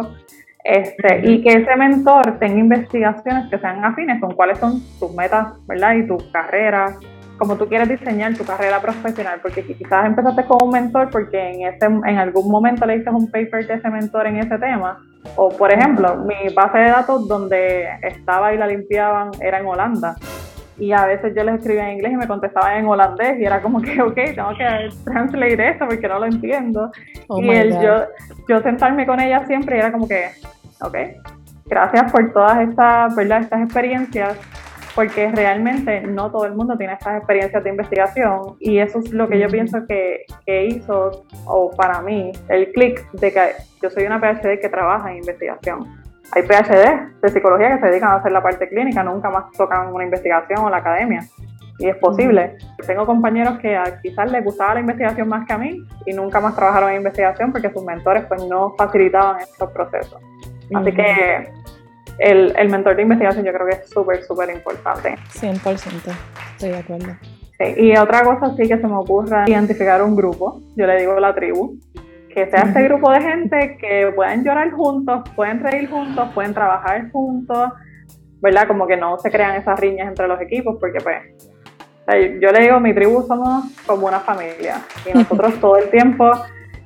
[0.64, 5.54] este, y que ese mentor tenga investigaciones que sean afines con cuáles son tus metas,
[5.66, 5.94] ¿verdad?
[5.94, 6.94] Y tu carrera,
[7.36, 11.66] como tú quieres diseñar tu carrera profesional, porque quizás empezaste con un mentor porque en,
[11.66, 14.98] ese, en algún momento leíste un paper de ese mentor en ese tema,
[15.36, 20.14] o por ejemplo, mi base de datos donde estaba y la limpiaban era en Holanda,
[20.78, 23.60] y a veces yo les escribía en inglés y me contestaban en holandés y era
[23.60, 26.90] como que, ok, tengo que translate esto porque no lo entiendo.
[27.28, 28.04] Oh y el, yo,
[28.48, 30.30] yo sentarme con ella siempre era como que,
[30.80, 30.96] ok,
[31.66, 33.40] gracias por todas estas, ¿verdad?
[33.40, 34.38] estas experiencias,
[34.94, 39.28] porque realmente no todo el mundo tiene estas experiencias de investigación y eso es lo
[39.28, 44.04] que yo pienso que, que hizo, o para mí, el clic de que yo soy
[44.04, 46.01] una PhD que trabaja en investigación
[46.34, 49.92] hay PhD de psicología que se dedican a hacer la parte clínica, nunca más tocan
[49.92, 51.24] una investigación o la academia.
[51.78, 52.56] Y es posible.
[52.86, 56.54] Tengo compañeros que quizás les gustaba la investigación más que a mí y nunca más
[56.54, 60.22] trabajaron en investigación porque sus mentores pues no facilitaban estos procesos.
[60.74, 61.50] Así que
[62.18, 65.16] el, el, mentor de investigación yo creo que es súper, súper importante.
[65.34, 66.14] 100%,
[66.52, 67.16] estoy de acuerdo.
[67.58, 67.74] Sí.
[67.76, 71.34] Y otra cosa sí que se me ocurre identificar un grupo, yo le digo la
[71.34, 71.76] tribu,
[72.32, 77.10] que sea este grupo de gente que puedan llorar juntos, pueden reír juntos, pueden trabajar
[77.10, 77.72] juntos,
[78.40, 78.66] ¿verdad?
[78.66, 81.22] Como que no se crean esas riñas entre los equipos, porque pues,
[82.40, 86.30] yo le digo, mi tribu somos como una familia, y nosotros todo el tiempo,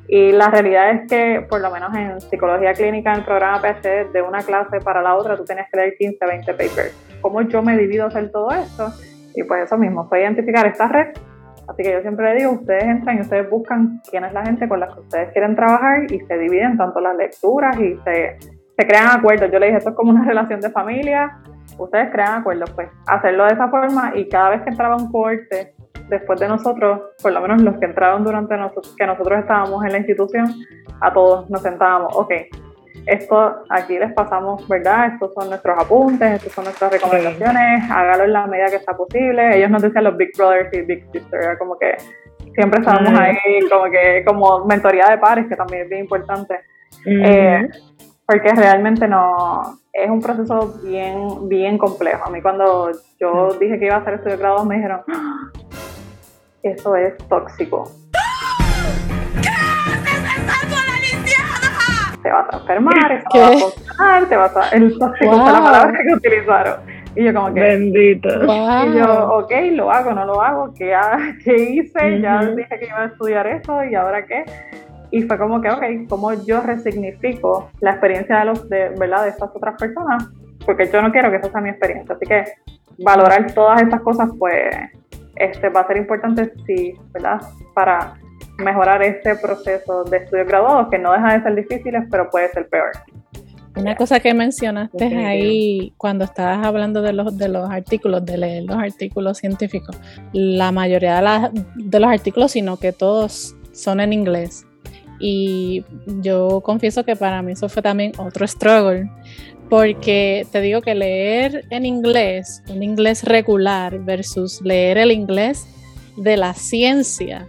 [0.09, 4.13] y la realidad es que, por lo menos en psicología clínica, en el programa PhD,
[4.13, 7.19] de una clase para la otra, tú tienes que leer 15, 20 papers.
[7.21, 8.93] ¿Cómo yo me divido hacer todo esto?
[9.35, 11.09] Y pues eso mismo, fue identificar esta red.
[11.69, 14.69] Así que yo siempre le digo, ustedes entran y ustedes buscan quién es la gente
[14.69, 18.39] con la que ustedes quieren trabajar y se dividen tanto las lecturas y se,
[18.77, 19.51] crean acuerdos.
[19.51, 21.39] Yo le dije, esto es como una relación de familia,
[21.79, 25.75] ustedes crean acuerdos, pues hacerlo de esa forma y cada vez que entraba un corte
[26.09, 29.93] después de nosotros, por lo menos los que entraron durante nosotros, que nosotros estábamos en
[29.93, 30.47] la institución,
[31.01, 32.33] a todos nos sentábamos, ok,
[33.05, 35.13] esto aquí les pasamos, ¿verdad?
[35.15, 39.57] Estos son nuestros apuntes, estas son nuestras recomendaciones, hágalo en la medida que sea posible.
[39.57, 41.97] Ellos nos decían los Big Brothers y Big Sisters, como que
[42.55, 43.17] siempre estábamos mm.
[43.17, 43.37] ahí,
[43.71, 46.61] como que como mentoría de pares, que también es bien importante.
[47.05, 47.69] Eh,
[48.27, 52.25] porque realmente no, es un proceso bien, bien complejo.
[52.27, 53.59] A mí cuando yo mm.
[53.59, 55.51] dije que iba a hacer estudio de grado me dijeron, ¡Ah!
[56.63, 57.85] eso es tóxico.
[62.27, 64.69] Te vas a enfermar, eso va a funcionar, te vas a...
[64.71, 65.47] El tóxico wow.
[65.47, 66.81] la palabra que utilizaron.
[67.15, 67.61] Y yo como que...
[67.61, 68.29] Bendito.
[68.29, 70.95] Y yo, ok, lo hago, no lo hago, ¿qué,
[71.45, 72.21] qué hice?
[72.21, 74.45] Ya dije que iba a estudiar eso y ahora qué.
[75.11, 79.23] Y fue como que, ok, ¿cómo yo resignifico la experiencia de, los, de, ¿verdad?
[79.23, 80.29] de estas otras personas?
[80.65, 82.15] Porque yo no quiero que esa sea mi experiencia.
[82.15, 82.45] Así que
[82.99, 84.75] valorar todas estas cosas, pues,
[85.37, 87.41] este, va a ser importante, sí, ¿verdad?
[87.73, 88.15] Para
[88.59, 92.69] mejorar este proceso de estudios graduados, que no deja de ser difíciles, pero puede ser
[92.69, 92.91] peor.
[93.77, 98.65] Una cosa que mencionaste ahí cuando estabas hablando de los, de los artículos, de leer
[98.65, 99.95] los artículos científicos,
[100.33, 104.67] la mayoría de, de los artículos, sino que todos son en inglés.
[105.19, 105.85] Y
[106.23, 109.11] yo confieso que para mí eso fue también otro struggle,
[109.69, 115.67] porque te digo que leer en inglés, un inglés regular versus leer el inglés
[116.17, 117.47] de la ciencia,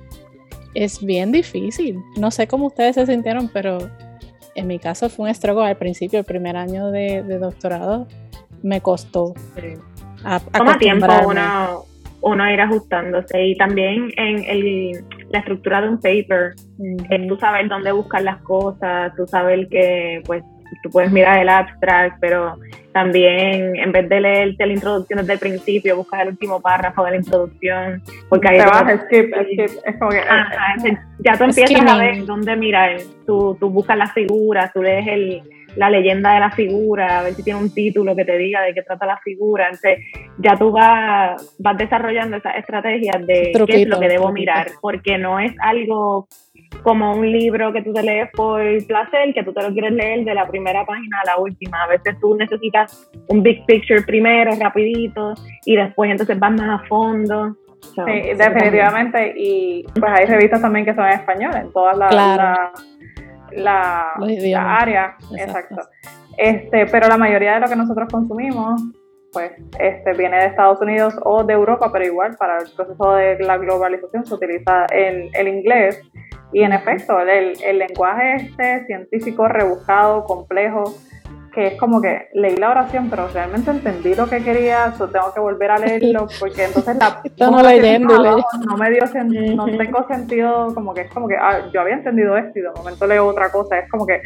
[0.77, 2.03] es bien difícil.
[2.17, 3.79] No sé cómo ustedes se sintieron, pero
[4.53, 8.07] en mi caso fue un estrago al principio, el primer año de, doctorado,
[8.61, 9.33] me costó.
[10.53, 11.85] Toma tiempo uno,
[12.21, 16.53] uno, ir ajustándose y también en el, la estructura de un paper,
[17.09, 20.43] eh, tú sabes dónde buscar las cosas, tú sabes que pues
[20.83, 22.55] tú puedes mirar el abstract, pero
[22.97, 27.11] también en vez de leerte la introducción desde el principio, buscas el último párrafo de
[27.11, 32.25] la introducción, porque ahí vas, skip, skip, es como que, ya tú empiezas a ver
[32.25, 35.43] dónde mirar, tú, tú buscas las figuras, tú lees el,
[35.75, 38.73] la leyenda de la figura, a ver si tiene un título que te diga de
[38.73, 39.65] qué trata la figura.
[39.65, 39.99] Entonces,
[40.39, 45.19] ya tú vas, vas desarrollando esas estrategias de qué es lo que debo mirar, porque
[45.19, 46.27] no es algo
[46.83, 50.23] como un libro que tú te lees por placer, que tú te lo quieres leer
[50.23, 51.83] de la primera página a la última.
[51.83, 55.33] A veces tú necesitas un big picture primero, rapidito,
[55.65, 57.55] y después entonces vas más a fondo.
[57.81, 59.33] sí, definitivamente.
[59.35, 62.13] Y pues hay revistas también que son en español, en todas las
[63.51, 64.13] la,
[64.55, 65.15] áreas.
[65.37, 65.77] Exacto.
[66.37, 68.81] Este, pero la mayoría de lo que nosotros consumimos
[69.33, 73.37] pues este, viene de Estados Unidos o de Europa, pero igual para el proceso de
[73.39, 76.01] la globalización se utiliza el, el inglés
[76.53, 80.95] y en efecto, el, el, lenguaje este científico rebuscado, complejo,
[81.57, 85.33] que es como que leí la oración, pero realmente entendí lo que quería, so tengo
[85.33, 89.03] que volver a leerlo, porque entonces la no, leyendo, no me dio
[89.55, 92.69] no tengo sentido, como que es como que ah, yo había entendido esto y de
[92.69, 94.21] momento leo otra cosa, es como que,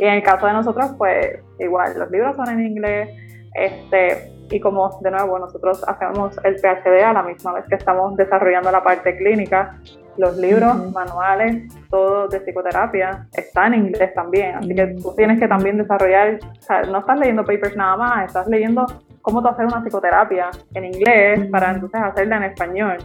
[0.00, 3.08] y en el caso de nosotros, pues igual, los libros son en inglés,
[3.54, 8.16] este, y como de nuevo nosotros hacemos el PhD a la misma vez que estamos
[8.16, 9.78] desarrollando la parte clínica,
[10.16, 15.48] los libros, manuales, todo de psicoterapia están en inglés también, así que tú tienes que
[15.48, 18.86] también desarrollar, o sea, no estás leyendo papers nada más, estás leyendo
[19.22, 22.96] cómo tú hacer una psicoterapia en inglés para entonces hacerla en español.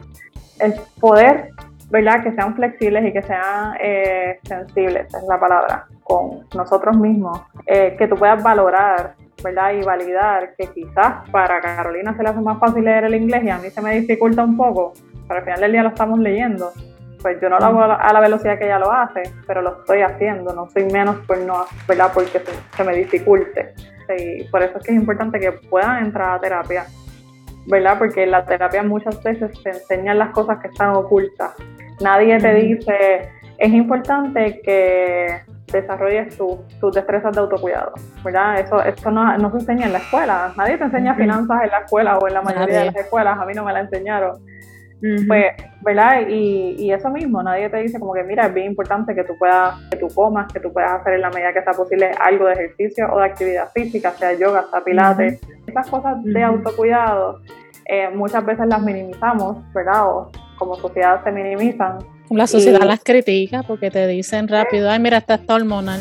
[0.60, 1.50] El poder,
[1.90, 2.24] ¿verdad?
[2.24, 7.96] Que sean flexibles y que sean eh, sensibles, es la palabra, con nosotros mismos, eh,
[7.98, 9.74] que tú puedas valorar ¿verdad?
[9.74, 13.50] Y validar que quizás para Carolina se le hace más fácil leer el inglés y
[13.50, 14.94] a mí se me dificulta un poco,
[15.28, 16.72] pero al final del día lo estamos leyendo
[17.22, 20.02] pues yo no lo hago a la velocidad que ella lo hace, pero lo estoy
[20.02, 22.12] haciendo, no soy menos por no, ¿verdad?
[22.14, 22.42] Porque
[22.76, 23.74] se, me dificulte.
[24.18, 26.86] Y por eso es que es importante que puedan entrar a terapia,
[27.68, 27.98] ¿verdad?
[27.98, 31.54] Porque en la terapia muchas veces te enseñan las cosas que están ocultas.
[32.02, 35.42] Nadie te dice, es importante que
[35.72, 37.94] desarrolles tus destrezas de autocuidado,
[38.24, 38.60] ¿verdad?
[38.60, 40.54] Eso, esto no, no, se enseña en la escuela.
[40.58, 43.46] Nadie te enseña finanzas en la escuela o en la mayoría de las escuelas, a
[43.46, 44.40] mí no me la enseñaron.
[45.02, 45.46] Pues,
[45.82, 46.28] ¿verdad?
[46.28, 49.38] Y, y, eso mismo, nadie te dice como que, mira, es bien importante que tú
[49.38, 52.48] puedas, que tú comas, que tú puedas hacer en la medida que sea posible algo
[52.48, 57.40] de ejercicio o de actividad física, sea yoga, sea pilates, Estas cosas de autocuidado
[57.86, 60.08] eh, muchas veces las minimizamos, ¿verdad?
[60.08, 61.98] O como sociedad se minimizan.
[62.30, 66.00] La sociedad las critica porque te dicen rápido, ay, mira, esta está hormonal.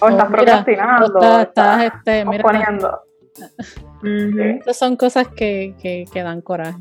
[0.00, 1.18] O, estás procrastinando.
[1.18, 3.00] O estás, este, mira, poniendo.
[4.60, 6.78] Esas son cosas que, que, que dan coraje.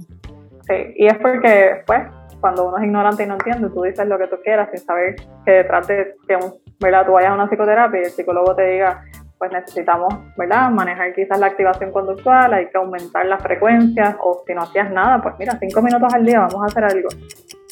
[0.68, 2.03] Sí, y es porque, pues,
[2.39, 5.16] cuando uno es ignorante y no entiende, tú dices lo que tú quieras sin saber
[5.45, 6.38] que detrás de que
[6.80, 7.05] ¿verdad?
[7.05, 9.03] tú vayas a una psicoterapia y el psicólogo te diga,
[9.38, 10.70] pues necesitamos ¿verdad?
[10.70, 15.22] manejar quizás la activación conductual, hay que aumentar las frecuencias, o si no hacías nada,
[15.22, 17.09] pues mira, cinco minutos al día vamos a hacer algo.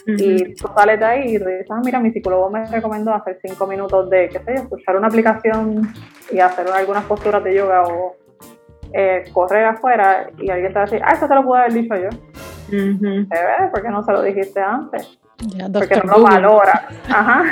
[0.05, 3.65] Y tú sales de ahí y dices, ah, mira, mi psicólogo me recomendó hacer cinco
[3.67, 5.81] minutos de, qué sé yo, escuchar una aplicación
[6.29, 8.15] y hacer algunas posturas de yoga o
[8.91, 11.73] eh, correr afuera y alguien te va a decir, ah, eso te lo puedo haber
[11.73, 12.09] dicho yo.
[12.73, 15.19] Uh ¿Por qué no se lo dijiste antes?
[15.73, 16.87] porque no lo valora.
[17.09, 17.43] Ajá.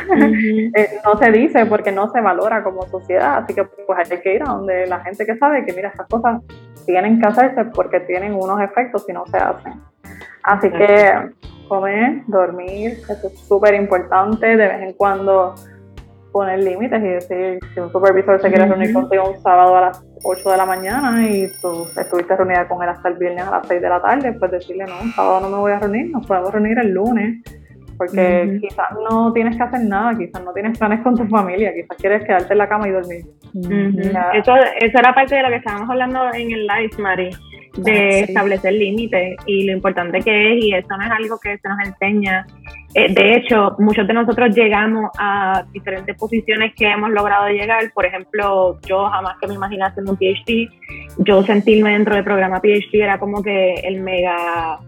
[0.73, 3.37] Eh, no se dice porque no se valora como sociedad.
[3.37, 6.07] Así que pues hay que ir a donde la gente que sabe que mira, estas
[6.07, 6.41] cosas
[6.85, 9.81] tienen que hacerse porque tienen unos efectos si no se hacen.
[10.43, 11.31] Así que
[11.67, 14.47] comer, dormir, eso es súper importante.
[14.47, 15.55] De vez en cuando
[16.31, 20.05] poner límites y decir, si un supervisor se quiere reunir contigo un sábado a las
[20.23, 23.67] 8 de la mañana y tú estuviste reunida con él hasta el viernes a las
[23.67, 26.25] 6 de la tarde, pues decirle, no, un sábado no me voy a reunir, nos
[26.25, 27.43] podemos reunir el lunes,
[27.97, 31.97] porque quizás no tienes que hacer nada, quizás no tienes planes con tu familia, quizás
[31.97, 33.25] quieres quedarte en la cama y dormir.
[34.33, 37.29] eso, eso era parte de lo que estábamos hablando en el live, Mari
[37.77, 41.57] de ah, establecer límites y lo importante que es, y eso no es algo que
[41.57, 42.45] se nos enseña.
[42.93, 47.91] Eh, de hecho, muchos de nosotros llegamos a diferentes posiciones que hemos logrado llegar.
[47.93, 50.69] Por ejemplo, yo jamás que me imaginé haciendo un PhD,
[51.19, 54.79] yo sentirme dentro del programa PhD era como que el mega,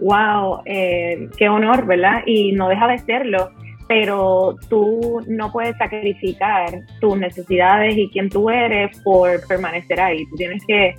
[0.00, 2.22] wow, eh, qué honor, ¿verdad?
[2.24, 3.50] Y no deja de serlo
[3.90, 10.24] pero tú no puedes sacrificar tus necesidades y quién tú eres por permanecer ahí.
[10.30, 10.94] Tú tienes que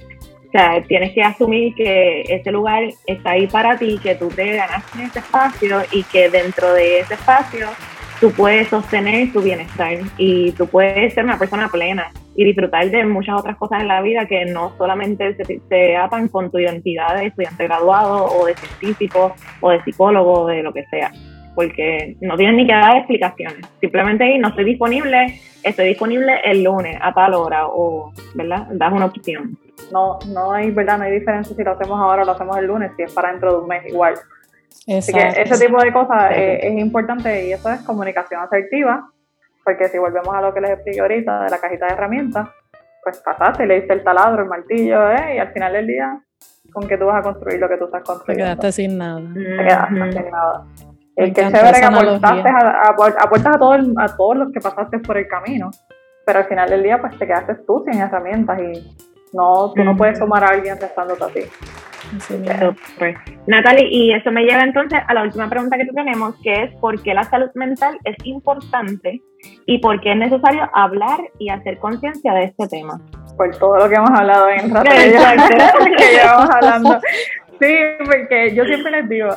[0.51, 4.57] o sea, tienes que asumir que ese lugar está ahí para ti, que tú te
[4.57, 7.67] ganaste ese espacio y que dentro de ese espacio
[8.19, 13.05] tú puedes sostener tu bienestar y tú puedes ser una persona plena y disfrutar de
[13.05, 17.15] muchas otras cosas en la vida que no solamente se, se atan con tu identidad
[17.15, 21.13] de estudiante graduado o de científico o de psicólogo o de lo que sea,
[21.55, 26.97] porque no tienes ni que dar explicaciones, simplemente no estoy disponible, estoy disponible el lunes
[27.01, 28.67] a tal hora o, ¿verdad?
[28.71, 29.57] Das una opción
[29.91, 30.97] no, no hay, ¿verdad?
[30.97, 33.31] No hay diferencia si lo hacemos ahora o lo hacemos el lunes, si es para
[33.31, 34.15] dentro de un mes igual.
[34.97, 39.09] Así que ese tipo de cosas es, importante y eso es comunicación asertiva,
[39.63, 42.49] porque si volvemos a lo que les expliqué ahorita de la cajita de herramientas,
[43.03, 45.35] pues pasaste, le diste el taladro, el martillo, ¿eh?
[45.35, 46.19] y al final del día,
[46.71, 48.43] ¿con qué tú vas a construir lo que tú estás construyendo?
[48.43, 49.21] Te quedaste sin nada.
[49.33, 50.65] Te quedaste sin nada.
[51.15, 55.17] El que chévere que aportaste a, aportas a, todo a todos los que pasaste por
[55.17, 55.69] el camino,
[56.25, 59.95] pero al final del día, pues te quedaste tú sin herramientas y no, tú no
[59.95, 61.41] puedes tomar a alguien restándote a ti.
[63.47, 67.01] Natalie, y eso me lleva entonces a la última pregunta que tenemos, que es ¿por
[67.01, 69.21] qué la salud mental es importante
[69.65, 72.99] y por qué es necesario hablar y hacer conciencia de este tema?
[73.37, 76.99] Por todo lo que hemos hablado en que llevamos hablando.
[77.59, 79.29] Sí, porque yo siempre les digo,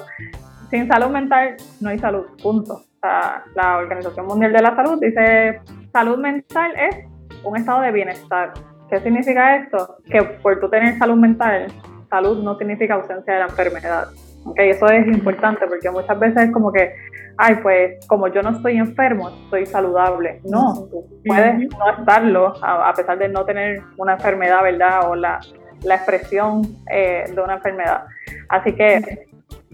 [0.71, 2.75] sin salud mental no hay salud, punto.
[2.75, 5.61] O sea, la Organización Mundial de la Salud dice,
[5.93, 6.97] salud mental es
[7.45, 8.55] un estado de bienestar
[8.91, 9.97] ¿Qué significa esto?
[10.11, 11.67] Que por tú tener salud mental,
[12.11, 14.09] salud no significa ausencia de la enfermedad.
[14.47, 16.95] Okay, eso es importante porque muchas veces es como que,
[17.39, 20.41] ay, pues como yo no estoy enfermo, estoy saludable.
[20.45, 25.09] No, tú puedes no estarlo a, pesar de no tener una enfermedad, ¿verdad?
[25.09, 25.41] O la,
[25.83, 28.05] la expresión eh, de una enfermedad.
[28.51, 29.27] Así que,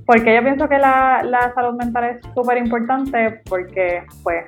[0.06, 4.44] porque yo pienso que la, la salud mental es súper importante porque, pues,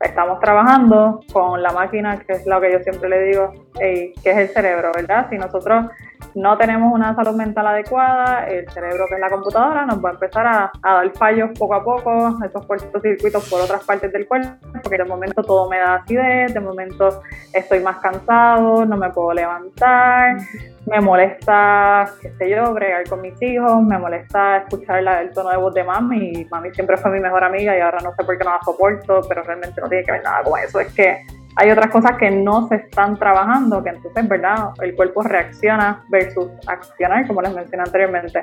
[0.00, 4.36] estamos trabajando con la máquina, que es lo que yo siempre le digo, que es
[4.36, 5.26] el cerebro, ¿verdad?
[5.30, 5.86] Si nosotros
[6.34, 10.12] no tenemos una salud mental adecuada, el cerebro que es la computadora nos va a
[10.12, 14.48] empezar a, dar fallos poco a poco, esos cortocircuitos por otras partes del cuerpo,
[14.82, 17.22] porque de momento todo me da acidez, de momento
[17.52, 20.38] estoy más cansado, no me puedo levantar,
[20.86, 25.56] me molesta, qué sé yo, bregar con mis hijos, me molesta escuchar el tono de
[25.56, 28.44] voz de mami, mami siempre fue mi mejor amiga y ahora no sé por qué
[28.44, 31.18] no la soporto, pero realmente no tiene que ver nada con eso, es que
[31.56, 34.70] hay otras cosas que no se están trabajando, que entonces, ¿verdad?
[34.80, 38.42] El cuerpo reacciona versus accionar, como les mencioné anteriormente.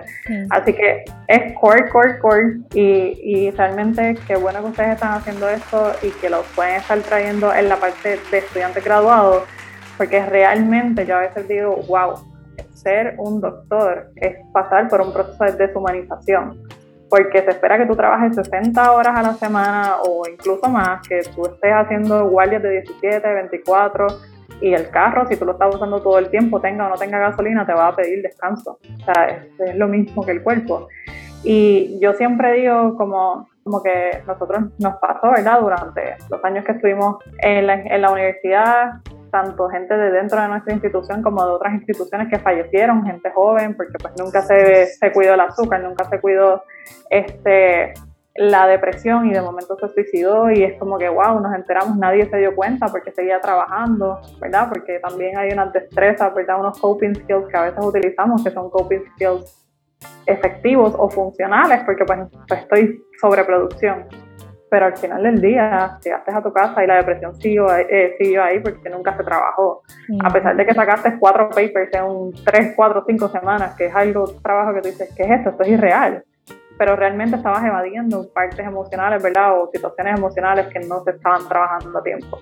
[0.50, 2.58] Así que es core, core, core.
[2.74, 7.00] Y, y realmente qué bueno que ustedes están haciendo esto y que lo pueden estar
[7.00, 9.44] trayendo en la parte de estudiantes graduados,
[9.98, 12.16] porque realmente yo a veces digo, wow,
[12.74, 16.71] ser un doctor es pasar por un proceso de deshumanización
[17.12, 21.20] porque se espera que tú trabajes 60 horas a la semana o incluso más, que
[21.36, 24.08] tú estés haciendo guardias de 17, 24
[24.62, 27.20] Y el carro, si tú lo estás usando todo el tiempo, tenga o no tenga
[27.20, 28.80] gasolina, te va a pedir descanso.
[29.02, 30.88] O sea, es, es lo mismo que el cuerpo.
[31.44, 35.60] Y yo siempre digo como, como que nosotros nos pasó, ¿verdad?
[35.60, 37.68] Durante los años que estuvimos en
[38.02, 39.02] la universidad,
[39.32, 43.76] tanto gente de dentro de nuestra institución como de otras instituciones que fallecieron, gente joven,
[43.76, 46.64] porque pues nunca se, se cuidó el azúcar, nunca se cuidó
[47.10, 47.94] este
[48.36, 52.30] la depresión y de momento se suicidó y es como que wow, nos enteramos, nadie
[52.30, 54.70] se dio cuenta porque seguía trabajando, ¿verdad?
[54.70, 56.60] Porque también hay unas destrezas, ¿verdad?
[56.60, 59.58] Unos coping skills que a veces utilizamos que son coping skills
[60.26, 64.06] efectivos o funcionales porque pues, pues estoy sobreproducción.
[64.72, 68.42] Pero al final del día llegaste a tu casa y la depresión siguió, eh, siguió
[68.42, 69.84] ahí porque nunca se trabajó.
[70.24, 74.24] A pesar de que sacaste cuatro papers en tres, cuatro, cinco semanas, que es algo,
[74.42, 75.50] trabajo que tú dices, ¿qué es esto?
[75.50, 76.24] Esto es irreal
[76.78, 79.62] pero realmente estabas evadiendo partes emocionales, ¿verdad?
[79.62, 82.40] O situaciones emocionales que no se estaban trabajando a tiempo.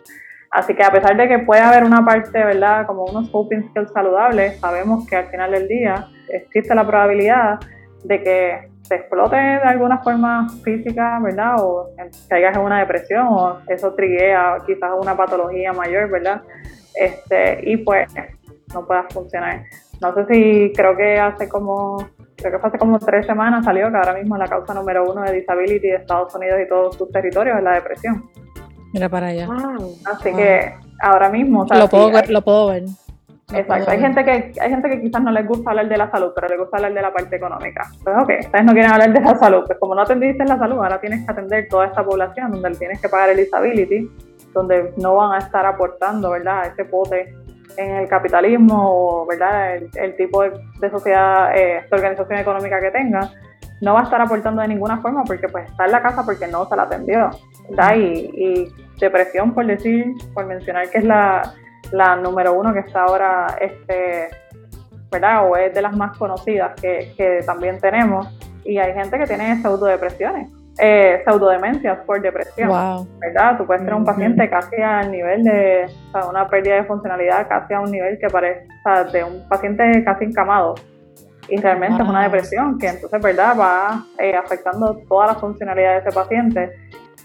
[0.51, 2.87] Así que a pesar de que puede haber una parte, ¿verdad?
[2.87, 7.59] Como unos coping skills saludables, sabemos que al final del día existe la probabilidad
[8.05, 11.57] de que se explote de alguna forma física, ¿verdad?
[11.59, 11.91] O
[12.27, 16.41] caigas en una depresión o eso triguea quizás una patología mayor, ¿verdad?
[16.95, 18.11] Este, y pues
[18.73, 19.63] no pueda funcionar.
[20.01, 21.97] No sé si creo que hace como
[22.35, 25.03] creo que fue hace como tres semanas salió que ahora mismo es la causa número
[25.11, 28.27] uno de disability de Estados Unidos y todos sus territorios es la depresión.
[28.91, 29.47] Mira para allá.
[30.05, 31.63] Así que ahora mismo...
[31.69, 32.85] lo, puedo ver, lo puedo ver.
[33.53, 36.31] Exacto, hay gente que hay gente que quizás no les gusta hablar de la salud,
[36.35, 37.87] pero les gusta hablar de la parte económica.
[38.03, 40.77] Pues ok, ustedes no quieren hablar de la salud, pues como no atendiste la salud,
[40.77, 44.09] ahora tienes que atender toda esta población donde tienes que pagar el disability,
[44.53, 47.33] donde no van a estar aportando, ¿verdad?, ese pote
[47.77, 49.75] en el capitalismo o ¿verdad?
[49.75, 53.31] El, tipo de, sociedad, eh, de organización económica que tenga,
[53.81, 56.47] no va a estar aportando de ninguna forma porque pues está en la casa porque
[56.47, 57.29] no se la atendió.
[57.69, 57.95] ¿verdad?
[57.95, 58.67] Y,
[58.99, 61.53] depresión, por decir, por mencionar que es la,
[61.91, 64.29] la número uno que está ahora, este,
[65.11, 65.49] ¿verdad?
[65.49, 68.27] O es de las más conocidas que, que también tenemos.
[68.63, 73.57] Y hay gente que tiene pseudodepresiones eh, pseudodemencias por depresión, ¿verdad?
[73.57, 77.47] Tú puedes tener un paciente casi al nivel de, o sea, una pérdida de funcionalidad
[77.49, 80.75] casi a un nivel que parece, o sea, de un paciente casi encamado.
[81.49, 83.57] Y realmente es una depresión que entonces, ¿verdad?
[83.59, 86.71] Va eh, afectando toda la funcionalidad de ese paciente.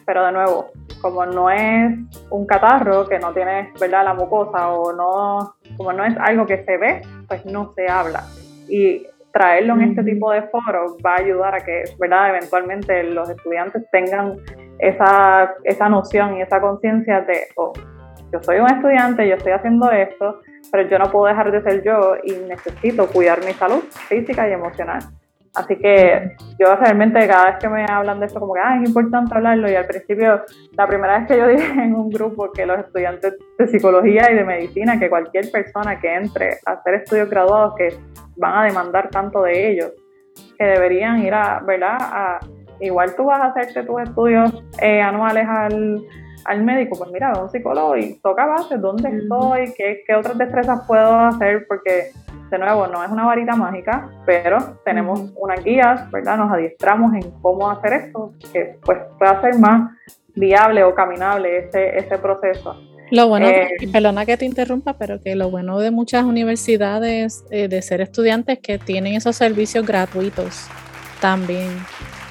[0.06, 1.98] Pero de nuevo, como no es
[2.30, 4.04] un catarro que no tiene, ¿verdad?
[4.04, 8.24] La mucosa o no, como no es algo que se ve, pues no se habla.
[8.68, 12.30] Y traerlo en este tipo de foros va a ayudar a que, ¿verdad?
[12.30, 14.36] Eventualmente los estudiantes tengan
[14.78, 17.72] esa, esa noción y esa conciencia de, oh,
[18.32, 20.40] yo soy un estudiante, yo estoy haciendo esto,
[20.70, 24.52] pero yo no puedo dejar de ser yo y necesito cuidar mi salud física y
[24.52, 25.00] emocional.
[25.54, 28.88] Así que yo realmente cada vez que me hablan de esto, como que ah, es
[28.88, 30.42] importante hablarlo, y al principio,
[30.72, 34.34] la primera vez que yo dije en un grupo que los estudiantes de psicología y
[34.34, 37.88] de medicina, que cualquier persona que entre a hacer estudios graduados que
[38.36, 39.92] van a demandar tanto de ellos,
[40.58, 42.40] que deberían ir a, ¿verdad?
[42.80, 46.02] Igual tú vas a hacerte tus estudios eh, anuales al,
[46.44, 49.72] al, médico, pues mira, un psicólogo y toca base, ¿dónde estoy?
[49.76, 51.66] ¿Qué, ¿Qué otras destrezas puedo hacer?
[51.68, 52.12] Porque
[52.50, 56.36] de nuevo, no es una varita mágica, pero tenemos unas guías, ¿verdad?
[56.36, 59.90] Nos adiestramos en cómo hacer esto, que pues pueda ser más
[60.34, 62.76] viable o caminable ese, ese proceso.
[63.10, 67.68] Lo bueno, eh, perdona que te interrumpa, pero que lo bueno de muchas universidades eh,
[67.68, 70.66] de ser estudiantes que tienen esos servicios gratuitos
[71.20, 71.70] también.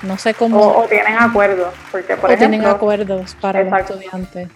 [0.03, 0.59] No sé cómo.
[0.59, 4.49] O, tienen acuerdos, porque por o tienen acuerdos para los estudiantes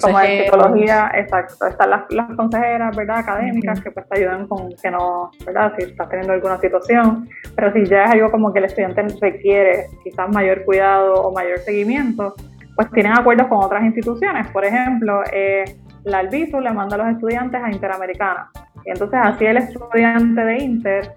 [0.00, 3.18] como en psicología, exacto, están las, las consejeras, ¿verdad?
[3.18, 5.72] Académicas que pues te ayudan con que no, ¿verdad?
[5.76, 9.86] Si estás teniendo alguna situación, pero si ya es algo como que el estudiante requiere
[10.02, 12.34] quizás mayor cuidado o mayor seguimiento,
[12.74, 14.48] pues tienen acuerdos con otras instituciones.
[14.48, 15.64] Por ejemplo, eh,
[16.04, 18.50] la Albizu le manda a los estudiantes a Interamericana.
[18.84, 21.12] Y entonces así el estudiante de Inter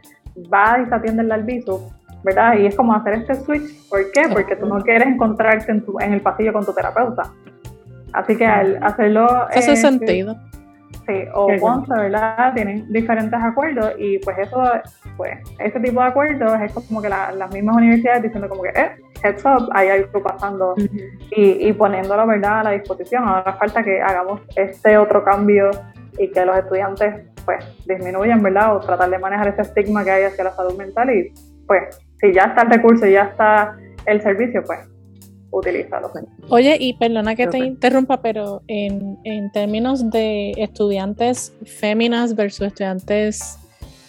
[0.54, 1.90] va y se atiende en la Albizu,
[2.24, 2.58] ¿verdad?
[2.58, 3.90] Y es como hacer este switch.
[3.90, 4.28] ¿Por qué?
[4.32, 7.24] Porque tú no quieres encontrarte en, tu, en el pasillo con tu terapeuta.
[8.14, 9.28] Así que al hacerlo...
[9.50, 10.36] Hace eh, sentido.
[11.06, 12.54] Sí, o Ponce, ¿verdad?
[12.54, 14.62] Tienen diferentes acuerdos y pues eso,
[15.16, 18.92] pues ese tipo de acuerdos es como que las mismas universidades diciendo como que, eh,
[19.24, 20.76] heads up, hay algo pasando
[21.32, 23.26] y, y poniéndolo, ¿verdad?, a la disposición.
[23.26, 25.72] Ahora falta que hagamos este otro cambio
[26.18, 27.16] y que los estudiantes,
[27.46, 31.10] pues, disminuyan, ¿verdad?, o tratar de manejar ese estigma que hay hacia la salud mental
[31.10, 31.32] y,
[31.66, 34.80] pues, si ya está el recurso y ya está el servicio, pues,
[35.52, 36.12] utilízalo.
[36.50, 43.58] Oye, y perdona que te interrumpa, pero en, en, términos de estudiantes féminas versus estudiantes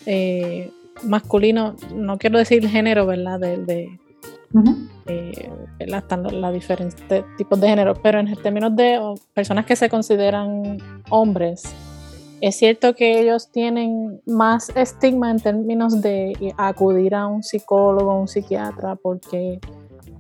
[0.06, 0.70] eh,
[1.04, 3.38] masculinos, no quiero decir género, ¿verdad?
[3.40, 3.98] De, de
[5.06, 8.98] eh, Están los diferentes tipos de género, pero en términos de
[9.34, 10.78] personas que se consideran
[11.10, 11.62] hombres,
[12.40, 18.28] Es cierto que ellos tienen más estigma en términos de acudir a un psicólogo, un
[18.28, 19.58] psiquiatra, porque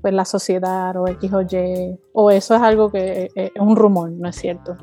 [0.02, 3.76] pues la sociedad o X o Y, o eso es algo que eh, es un
[3.76, 4.76] rumor, ¿no es cierto?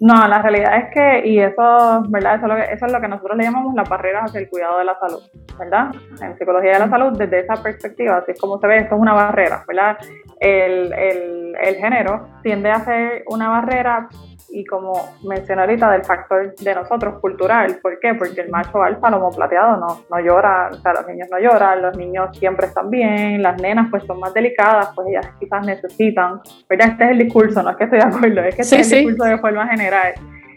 [0.00, 2.36] No, la realidad es que, y eso, ¿verdad?
[2.36, 5.22] Eso es, lo que, nosotros le llamamos las barreras hacia el cuidado de la salud,
[5.56, 5.94] ¿verdad?
[6.20, 9.00] En psicología de la salud, desde esa perspectiva, así es como se ve, esto es
[9.00, 9.96] una barrera, ¿verdad?
[10.40, 14.08] El género tiende a ser una barrera
[14.54, 14.92] y como
[15.24, 18.14] mencioné ahorita del factor de nosotros cultural, ¿por qué?
[18.14, 21.82] Porque el macho alfa, lomo plateado, no, no llora, o sea, los niños no lloran,
[21.82, 26.40] los niños siempre están bien, las nenas pues son más delicadas, pues ellas quizás necesitan,
[26.68, 26.90] ¿verdad?
[26.90, 28.98] Este es el discurso, no es que estoy de acuerdo, es que este es el
[29.06, 30.14] discurso de forma general.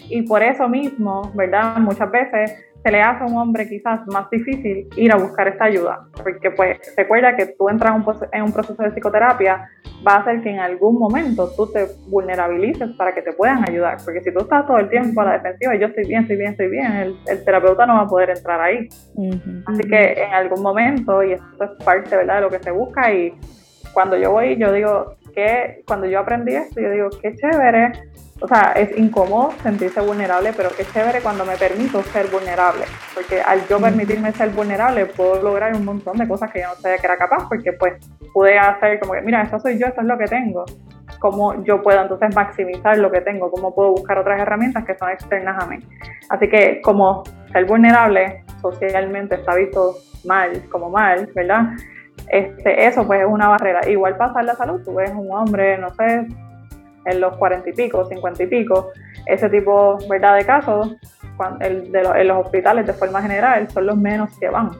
[0.09, 1.77] Y por eso mismo, ¿verdad?
[1.77, 5.65] Muchas veces se le hace a un hombre quizás más difícil ir a buscar esta
[5.65, 7.93] ayuda, porque pues recuerda que tú entras
[8.31, 9.69] en un, proceso de psicoterapia,
[10.07, 13.97] va a hacer que en algún momento tú te vulnerabilices para que te puedan ayudar,
[14.03, 16.51] porque si tú estás todo el tiempo a la defensiva, yo estoy bien, estoy bien,
[16.51, 18.87] estoy bien, el, terapeuta no va a poder entrar ahí.
[19.65, 22.35] Así que en algún momento, y esto es parte ¿verdad?
[22.35, 23.33] de lo que se busca, y
[23.93, 27.91] cuando yo voy, yo digo que cuando yo aprendí esto, yo digo, qué chévere
[28.39, 33.41] o sea, es incómodo sentirse vulnerable, pero qué chévere cuando me permito ser vulnerable, porque
[33.41, 36.97] al yo permitirme ser vulnerable puedo lograr un montón de cosas que yo no sabía
[36.97, 37.93] que era capaz, porque pues
[38.33, 40.65] pude hacer como que, mira, esto soy yo, esto es lo que tengo,
[41.19, 45.09] cómo yo puedo entonces maximizar lo que tengo, cómo puedo buscar otras herramientas que son
[45.09, 45.77] externas a mí.
[46.29, 51.69] Así que como ser vulnerable socialmente está visto mal, como mal, ¿verdad?
[52.27, 53.87] Este, eso pues es una barrera.
[53.89, 56.27] Igual pasa en la salud, tú ves un hombre, no sé,
[57.07, 58.91] en los cuarenta y pico, cincuenta y pico,
[59.25, 60.35] ese tipo ¿verdad?
[60.35, 60.95] de casos,
[61.61, 64.71] el de en los hospitales de forma general, son los menos que van,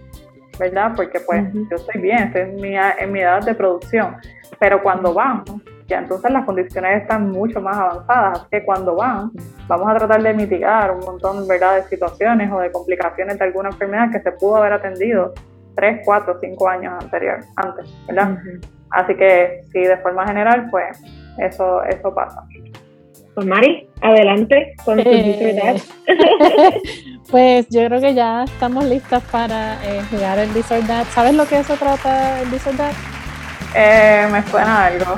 [0.59, 0.93] ¿verdad?
[0.95, 4.17] Porque pues yo estoy bien, estoy en mi, en mi edad de producción,
[4.59, 5.43] pero cuando van,
[5.87, 9.31] ya entonces las condiciones están mucho más avanzadas, así que cuando van,
[9.67, 11.75] vamos a tratar de mitigar un montón ¿verdad?
[11.77, 15.33] de situaciones o de complicaciones de alguna enfermedad que se pudo haber atendido
[15.75, 18.37] tres, cuatro, cinco años anterior, antes, ¿verdad?
[18.89, 20.99] Así que sí, de forma general, pues
[21.37, 22.43] eso, eso pasa.
[23.35, 25.79] Pues Mari, adelante con tu eh,
[27.29, 31.05] Pues yo creo que ya estamos listas para eh, jugar el Disordat.
[31.07, 32.93] ¿Sabes lo que se trata el Disordat?
[33.75, 35.15] Eh, me suena algo.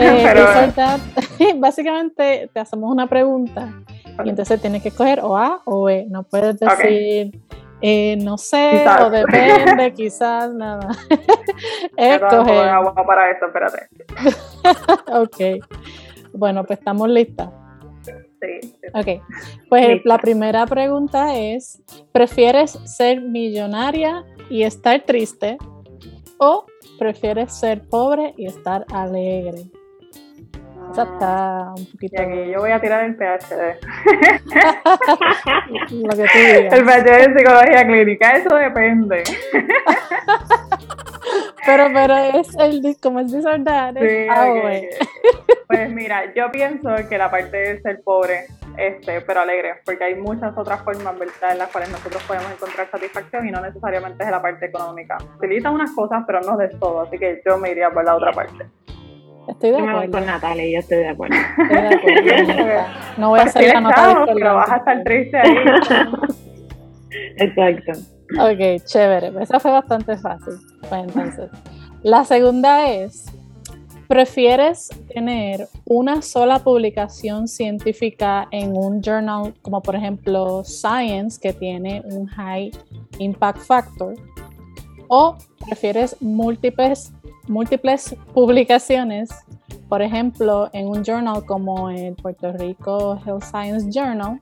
[0.00, 0.22] Eh,
[0.74, 1.58] Pero...
[1.60, 3.68] básicamente te hacemos una pregunta
[4.24, 6.06] y entonces tienes que escoger o A o B.
[6.08, 7.32] No puedes decir
[7.82, 10.88] eh, no sé, o depende, quizás, nada.
[11.96, 12.68] Escoger.
[12.68, 13.88] agua para esto, espérate.
[15.12, 15.64] ok.
[16.32, 17.50] Bueno, pues estamos listas.
[18.40, 19.22] Sí, Ok.
[19.68, 25.58] Pues la primera pregunta es: ¿prefieres ser millonaria y estar triste?
[26.38, 26.66] ¿O
[26.98, 29.70] prefieres ser pobre y estar alegre?
[30.92, 32.22] Esa está un poquito.
[32.22, 33.78] Y aquí yo voy a tirar el PhD.
[36.02, 36.74] Lo que tú digas.
[36.74, 39.22] El PhD de psicología clínica, eso depende.
[41.66, 43.94] pero, pero es el como es disordar.
[43.94, 44.26] Sí,
[45.66, 50.16] Pues mira, yo pienso que la parte de ser pobre, este, pero alegre, porque hay
[50.16, 54.30] muchas otras formas, ¿verdad?, en las cuales nosotros podemos encontrar satisfacción y no necesariamente es
[54.30, 55.16] la parte económica.
[55.38, 58.32] Utiliza unas cosas, pero no de todo, así que yo me iría por la otra
[58.32, 58.66] parte.
[59.48, 60.12] Estoy de acuerdo.
[60.12, 61.36] con Natalia, yo estoy de acuerdo.
[63.16, 65.54] no voy a hacer la nota de vas a estar triste ahí.
[67.36, 67.92] Exacto.
[68.38, 69.32] Ok, chévere.
[69.40, 70.54] Esa fue bastante fácil.
[70.88, 71.50] Pues entonces,
[72.02, 73.26] la segunda es,
[74.08, 82.02] ¿prefieres tener una sola publicación científica en un journal como por ejemplo Science, que tiene
[82.04, 82.70] un high
[83.18, 84.14] impact factor?
[85.14, 85.36] ¿O
[85.66, 87.12] prefieres múltiples
[87.46, 89.28] múltiples publicaciones,
[89.86, 94.40] por ejemplo, en un journal como el Puerto Rico Health Science Journal,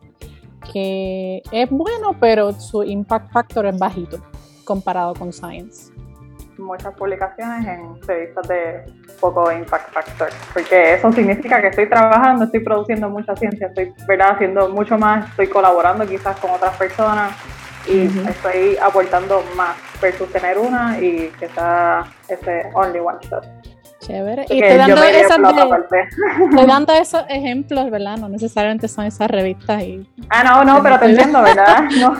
[0.73, 4.23] que es bueno, pero su impact factor es bajito
[4.65, 5.93] comparado con Science.
[6.57, 8.85] Muchas publicaciones en revistas de
[9.21, 14.35] poco impact factor, porque eso significa que estoy trabajando, estoy produciendo mucha ciencia, estoy ¿verdad?
[14.37, 17.33] haciendo mucho más, estoy colaborando quizás con otras personas
[17.87, 23.45] y estoy aportando más versus tener una y que está ese only one shot.
[24.01, 24.47] Chévere.
[24.49, 25.37] y te dando, esas
[26.57, 28.17] te dando esos ejemplos, ¿verdad?
[28.17, 30.09] No necesariamente son esas revistas y...
[30.31, 31.85] Ah, no, no, pero te entiendo, ¿verdad?
[32.01, 32.17] No,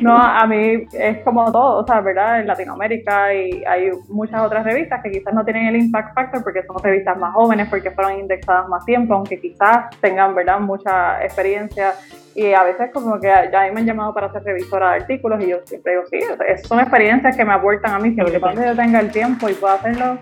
[0.00, 2.40] no, a mí es como todo, o sea, ¿verdad?
[2.40, 6.62] En Latinoamérica y hay muchas otras revistas que quizás no tienen el impact factor porque
[6.62, 10.60] son revistas más jóvenes, porque fueron indexadas más tiempo, aunque quizás tengan, ¿verdad?
[10.60, 11.94] Mucha experiencia
[12.34, 14.96] y a veces como que ya a mí me han llamado para ser revisora de
[15.00, 16.20] artículos y yo siempre digo, sí,
[16.64, 19.54] son experiencias que me aportan a mí, siempre que cuando yo tenga el tiempo y
[19.54, 20.18] pueda hacerlo,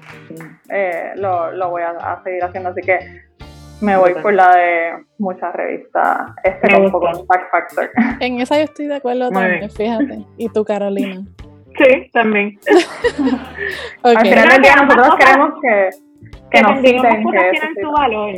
[0.70, 2.70] eh, lo, lo, voy a, seguir haciendo.
[2.70, 2.98] Así que
[3.80, 6.32] Me voy por la de muchas revistas.
[6.42, 7.90] Este con poco Fact Factor.
[8.20, 9.70] En esa yo estoy de acuerdo Muy también, bien.
[9.70, 10.24] fíjate.
[10.36, 11.22] ¿Y tú, Carolina?
[11.76, 12.58] Sí, también.
[14.02, 15.90] Ok, Al final del día que nosotros queremos que,
[16.50, 17.22] que nos también ambas citen.
[17.24, 17.92] cosas Que tienen su sí.
[17.92, 18.34] valor.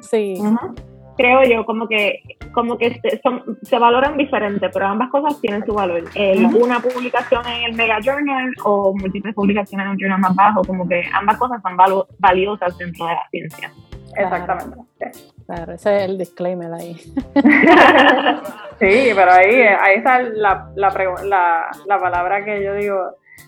[0.00, 0.34] sí.
[0.40, 0.93] Ujú.
[1.16, 5.64] Creo yo, como que como que se, son- se valoran diferente, pero ambas cosas tienen
[5.66, 6.04] su valor.
[6.14, 6.46] El-.
[6.46, 10.88] Una publicación en el Mega Journal o múltiples publicaciones en un journal más bajo, como
[10.88, 13.70] que ambas cosas son valo- valiosas dentro de la ciencia.
[14.16, 14.76] Exactamente.
[15.12, 15.32] Sí.
[15.46, 16.96] Claro, ese es el disclaimer ahí.
[18.80, 22.96] Sí, pero ahí, ahí está la, la, la palabra que yo digo,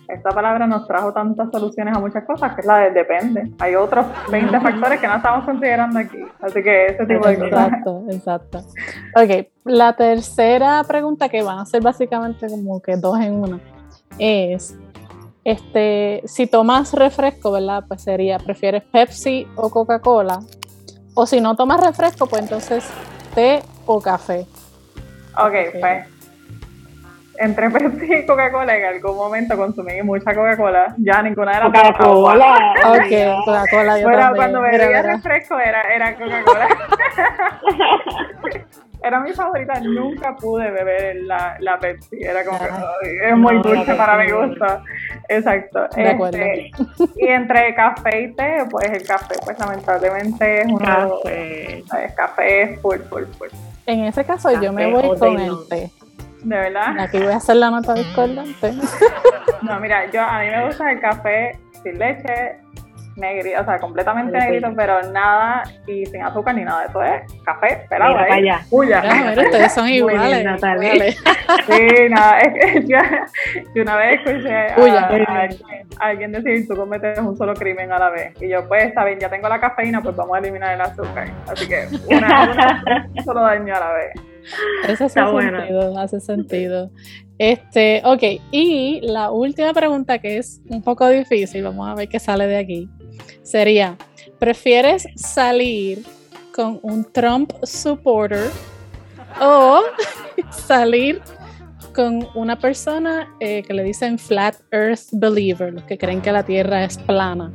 [0.09, 3.51] esta palabra nos trajo tantas soluciones a muchas cosas, que es la de depende.
[3.59, 6.19] Hay otros 20 factores que no estamos considerando aquí.
[6.41, 7.67] Así que ese tipo de cosas.
[7.67, 8.59] Exacto, exacto.
[9.17, 13.61] Ok, la tercera pregunta que van a ser básicamente como que dos en una
[14.19, 14.77] es,
[15.45, 17.85] este, si tomas refresco, ¿verdad?
[17.87, 20.41] Pues sería, ¿prefieres Pepsi o Coca-Cola?
[21.15, 22.89] O si no tomas refresco, pues entonces
[23.35, 24.47] té o café.
[25.39, 26.16] Ok, pues
[27.39, 31.83] entre Pepsi y Coca-Cola, en algún momento consumí mucha Coca-Cola, ya ninguna de las dos
[31.83, 32.33] agua.
[32.35, 32.75] Coca-Cola.
[32.91, 34.37] Ok, Coca-Cola yo Bueno, también.
[34.37, 36.69] cuando bebía refresco era, era Coca-Cola.
[39.03, 42.17] era mi favorita, nunca pude beber la, la Pepsi.
[42.23, 44.67] Era como que es muy No, dulce para mi gusto.
[45.29, 45.85] Exacto.
[45.97, 46.71] Este,
[47.17, 51.85] y entre café y té, pues el café, pues lamentablemente es uno de los Café.
[51.87, 52.13] ¿sabes?
[52.15, 53.49] café es full, full, full.
[53.87, 55.69] En ese caso yo me voy con el long.
[55.69, 55.91] té.
[56.47, 56.97] De verdad.
[57.01, 58.73] Aquí voy a hacer la nota discordante.
[59.63, 62.59] No, mira, yo a mí me gusta el café sin leche,
[63.17, 66.85] negrito, o sea, completamente negrito, pero nada y sin azúcar ni nada.
[66.85, 68.61] Eso es café, pelado Mira allá.
[69.03, 71.23] Mira, mira, ustedes son bien, iguales.
[71.67, 72.99] Sí, nada, es que yo,
[73.75, 74.75] yo una vez escuché
[75.99, 78.41] a alguien decir, tú cometes un solo crimen a la vez.
[78.41, 81.29] Y yo, pues, está bien, ya tengo la cafeína, pues vamos a eliminar el azúcar.
[81.51, 84.11] Así que, una, una- un solo daño a la vez.
[84.85, 85.59] Eso hace Está bueno.
[85.59, 86.91] sentido, hace sentido.
[87.39, 92.19] Este, ok, y la última pregunta que es un poco difícil, vamos a ver qué
[92.19, 92.89] sale de aquí,
[93.43, 93.97] sería,
[94.39, 96.03] ¿prefieres salir
[96.55, 98.51] con un Trump supporter
[99.41, 99.83] o
[100.51, 101.21] salir
[101.95, 106.43] con una persona eh, que le dicen flat earth believer, los que creen que la
[106.43, 107.53] Tierra es plana?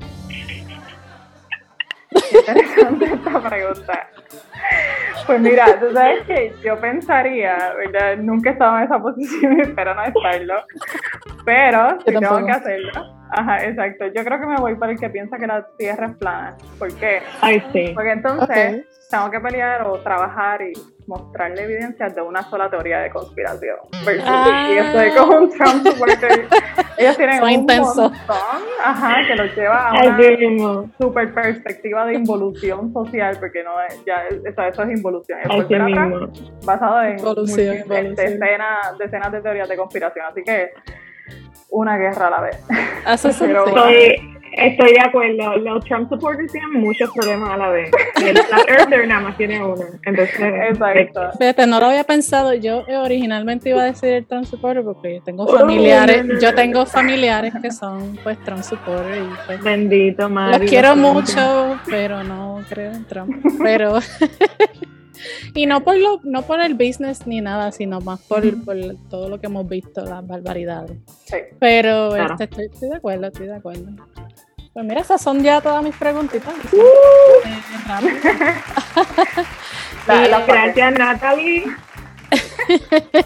[2.11, 4.09] Interesante esta pregunta.
[5.27, 8.17] Pues mira, tú sabes que yo pensaría, ¿verdad?
[8.17, 10.55] Nunca he estado en esa posición y espero no estarlo.
[11.45, 13.20] Pero si tengo que hacerlo.
[13.31, 14.05] Ajá, exacto.
[14.07, 16.57] Yo creo que me voy por el que piensa que la Tierra es plana.
[16.77, 17.21] ¿Por qué?
[17.41, 17.91] Ay, sí.
[17.93, 19.07] Porque entonces Ok.
[19.09, 20.73] tengo que pelear o trabajar y
[21.07, 23.77] mostrarle evidencias de una sola teoría de conspiración.
[24.05, 24.67] Versus Ah.
[24.69, 26.45] y estoy con un Trump supporter.
[26.97, 27.95] Ellos tienen Son un intensos.
[28.11, 28.37] montón,
[28.83, 34.23] ajá, que los lleva a una super perspectiva de involución social, porque no es, ya,
[34.27, 36.09] eso, eso es involución, es Ay, sí atrás,
[36.65, 37.17] basado en
[38.15, 40.71] decenas, decenas de teorías de conspiración, así que
[41.71, 42.57] una guerra a la vez.
[43.05, 43.65] Hace Pero-.
[43.65, 44.15] Estoy,
[44.53, 45.57] estoy de acuerdo.
[45.57, 47.89] Los Trump supporters tienen muchos problemas a la vez.
[48.23, 49.81] El Flat Earther nada más tiene uno.
[50.03, 51.31] Entonces, Exacto.
[51.39, 52.53] Fíjate, no lo había pensado.
[52.53, 56.33] Yo eh, originalmente iba a decir el Trump supporter porque yo tengo Oh, familiares, no,
[56.33, 60.59] no, yo tengo familiares que son pues Trump supporter y pues, Bendito, Mario.
[60.59, 63.33] los quiero mucho, pero no creo en Trump.
[63.63, 63.99] Pero
[65.53, 68.75] y no por lo, no por el business ni nada, sino más por, por
[69.09, 70.97] todo lo que hemos visto, las barbaridades.
[71.25, 71.37] Sí.
[71.59, 72.33] Pero Claro.
[72.33, 73.85] este, estoy, estoy de acuerdo, estoy de acuerdo.
[74.73, 76.53] Pues mira, esas son ya todas mis preguntitas.
[76.71, 77.87] Uh.
[77.87, 78.11] Rápido.
[80.07, 81.63] La- la- Gracias, Natalie.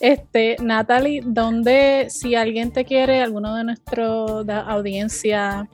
[0.00, 5.66] Este, Natalie, ¿dónde, si alguien te quiere, alguno de nuestra audiencia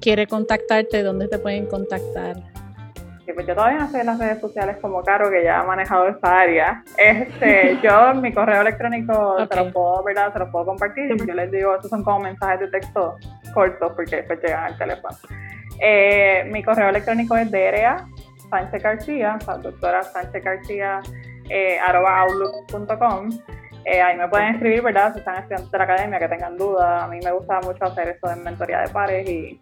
[0.00, 2.49] quiere contactarte, dónde te pueden contactar?
[3.30, 6.08] Sí, pues yo todavía no sé las redes sociales como Caro, que ya ha manejado
[6.08, 6.82] esa área.
[6.98, 9.52] Este, yo, mi correo electrónico, Ok.
[9.52, 10.32] se los puedo, ¿verdad?
[10.32, 11.14] Se los puedo compartir.
[11.16, 13.16] Yo les digo, esos son como mensajes de texto
[13.54, 15.16] cortos, porque después llegan al teléfono.
[15.80, 18.04] Eh, mi correo electrónico es DRA
[18.50, 21.00] Sánchez García, o sea, doctora Sánchez García,
[21.48, 23.28] eh, arroba outlook.com.
[23.84, 25.12] Eh, ahí me pueden escribir, ¿verdad?
[25.12, 27.04] Si están estudiantes de la academia, que tengan dudas.
[27.04, 29.60] A mí me gusta mucho hacer eso de mentoría de pares y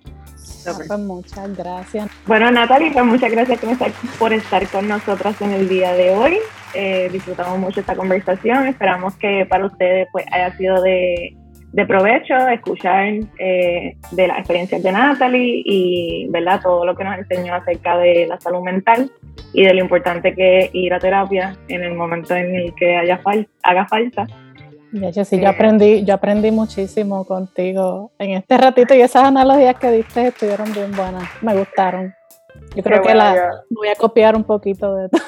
[0.66, 2.09] Ah, pues muchas gracias.
[2.26, 6.11] Bueno, Natalie, pues muchas gracias por estar, por estar con nosotras en el día de
[6.11, 6.38] hoy.
[6.74, 8.66] Eh, disfrutamos mucho esta conversación.
[8.66, 11.34] Esperamos que para ustedes pues haya sido de,
[11.72, 13.07] de provecho escuchar
[13.38, 18.26] eh, de las experiencias de Natalie y verdad todo lo que nos enseñó acerca de
[18.26, 19.11] la salud mental
[19.55, 22.96] y de lo importante que es ir a terapia en el momento en el que
[22.96, 24.26] haya fal- haga falta.
[24.93, 29.76] Ya, yo sí, yo aprendí, yo aprendí muchísimo contigo en este ratito y esas analogías
[29.78, 32.14] que diste estuvieron bien buenas, me gustaron.
[32.74, 35.09] Yo creo que bueno, la yo- voy a copiar un poquito de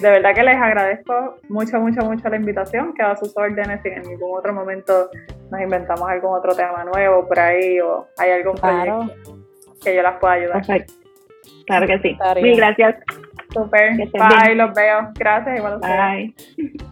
[0.00, 2.94] De verdad que les agradezco mucho, mucho, mucho la invitación.
[2.94, 3.80] Quedo a sus órdenes.
[3.82, 5.10] Si en ningún otro momento
[5.50, 8.98] nos inventamos algún otro tema nuevo por ahí o hay algún Claro.
[9.00, 9.36] proyecto
[9.84, 10.52] que yo las pueda ayudar.
[10.66, 10.94] Perfecto.
[11.66, 12.16] Claro que sí.
[12.42, 12.96] Mil gracias.
[13.52, 13.96] Super.
[13.96, 14.10] Bye,
[14.46, 14.58] bien.
[14.58, 15.10] los veo.
[15.18, 16.34] Gracias igual a ustedes.
[16.56, 16.89] Bye.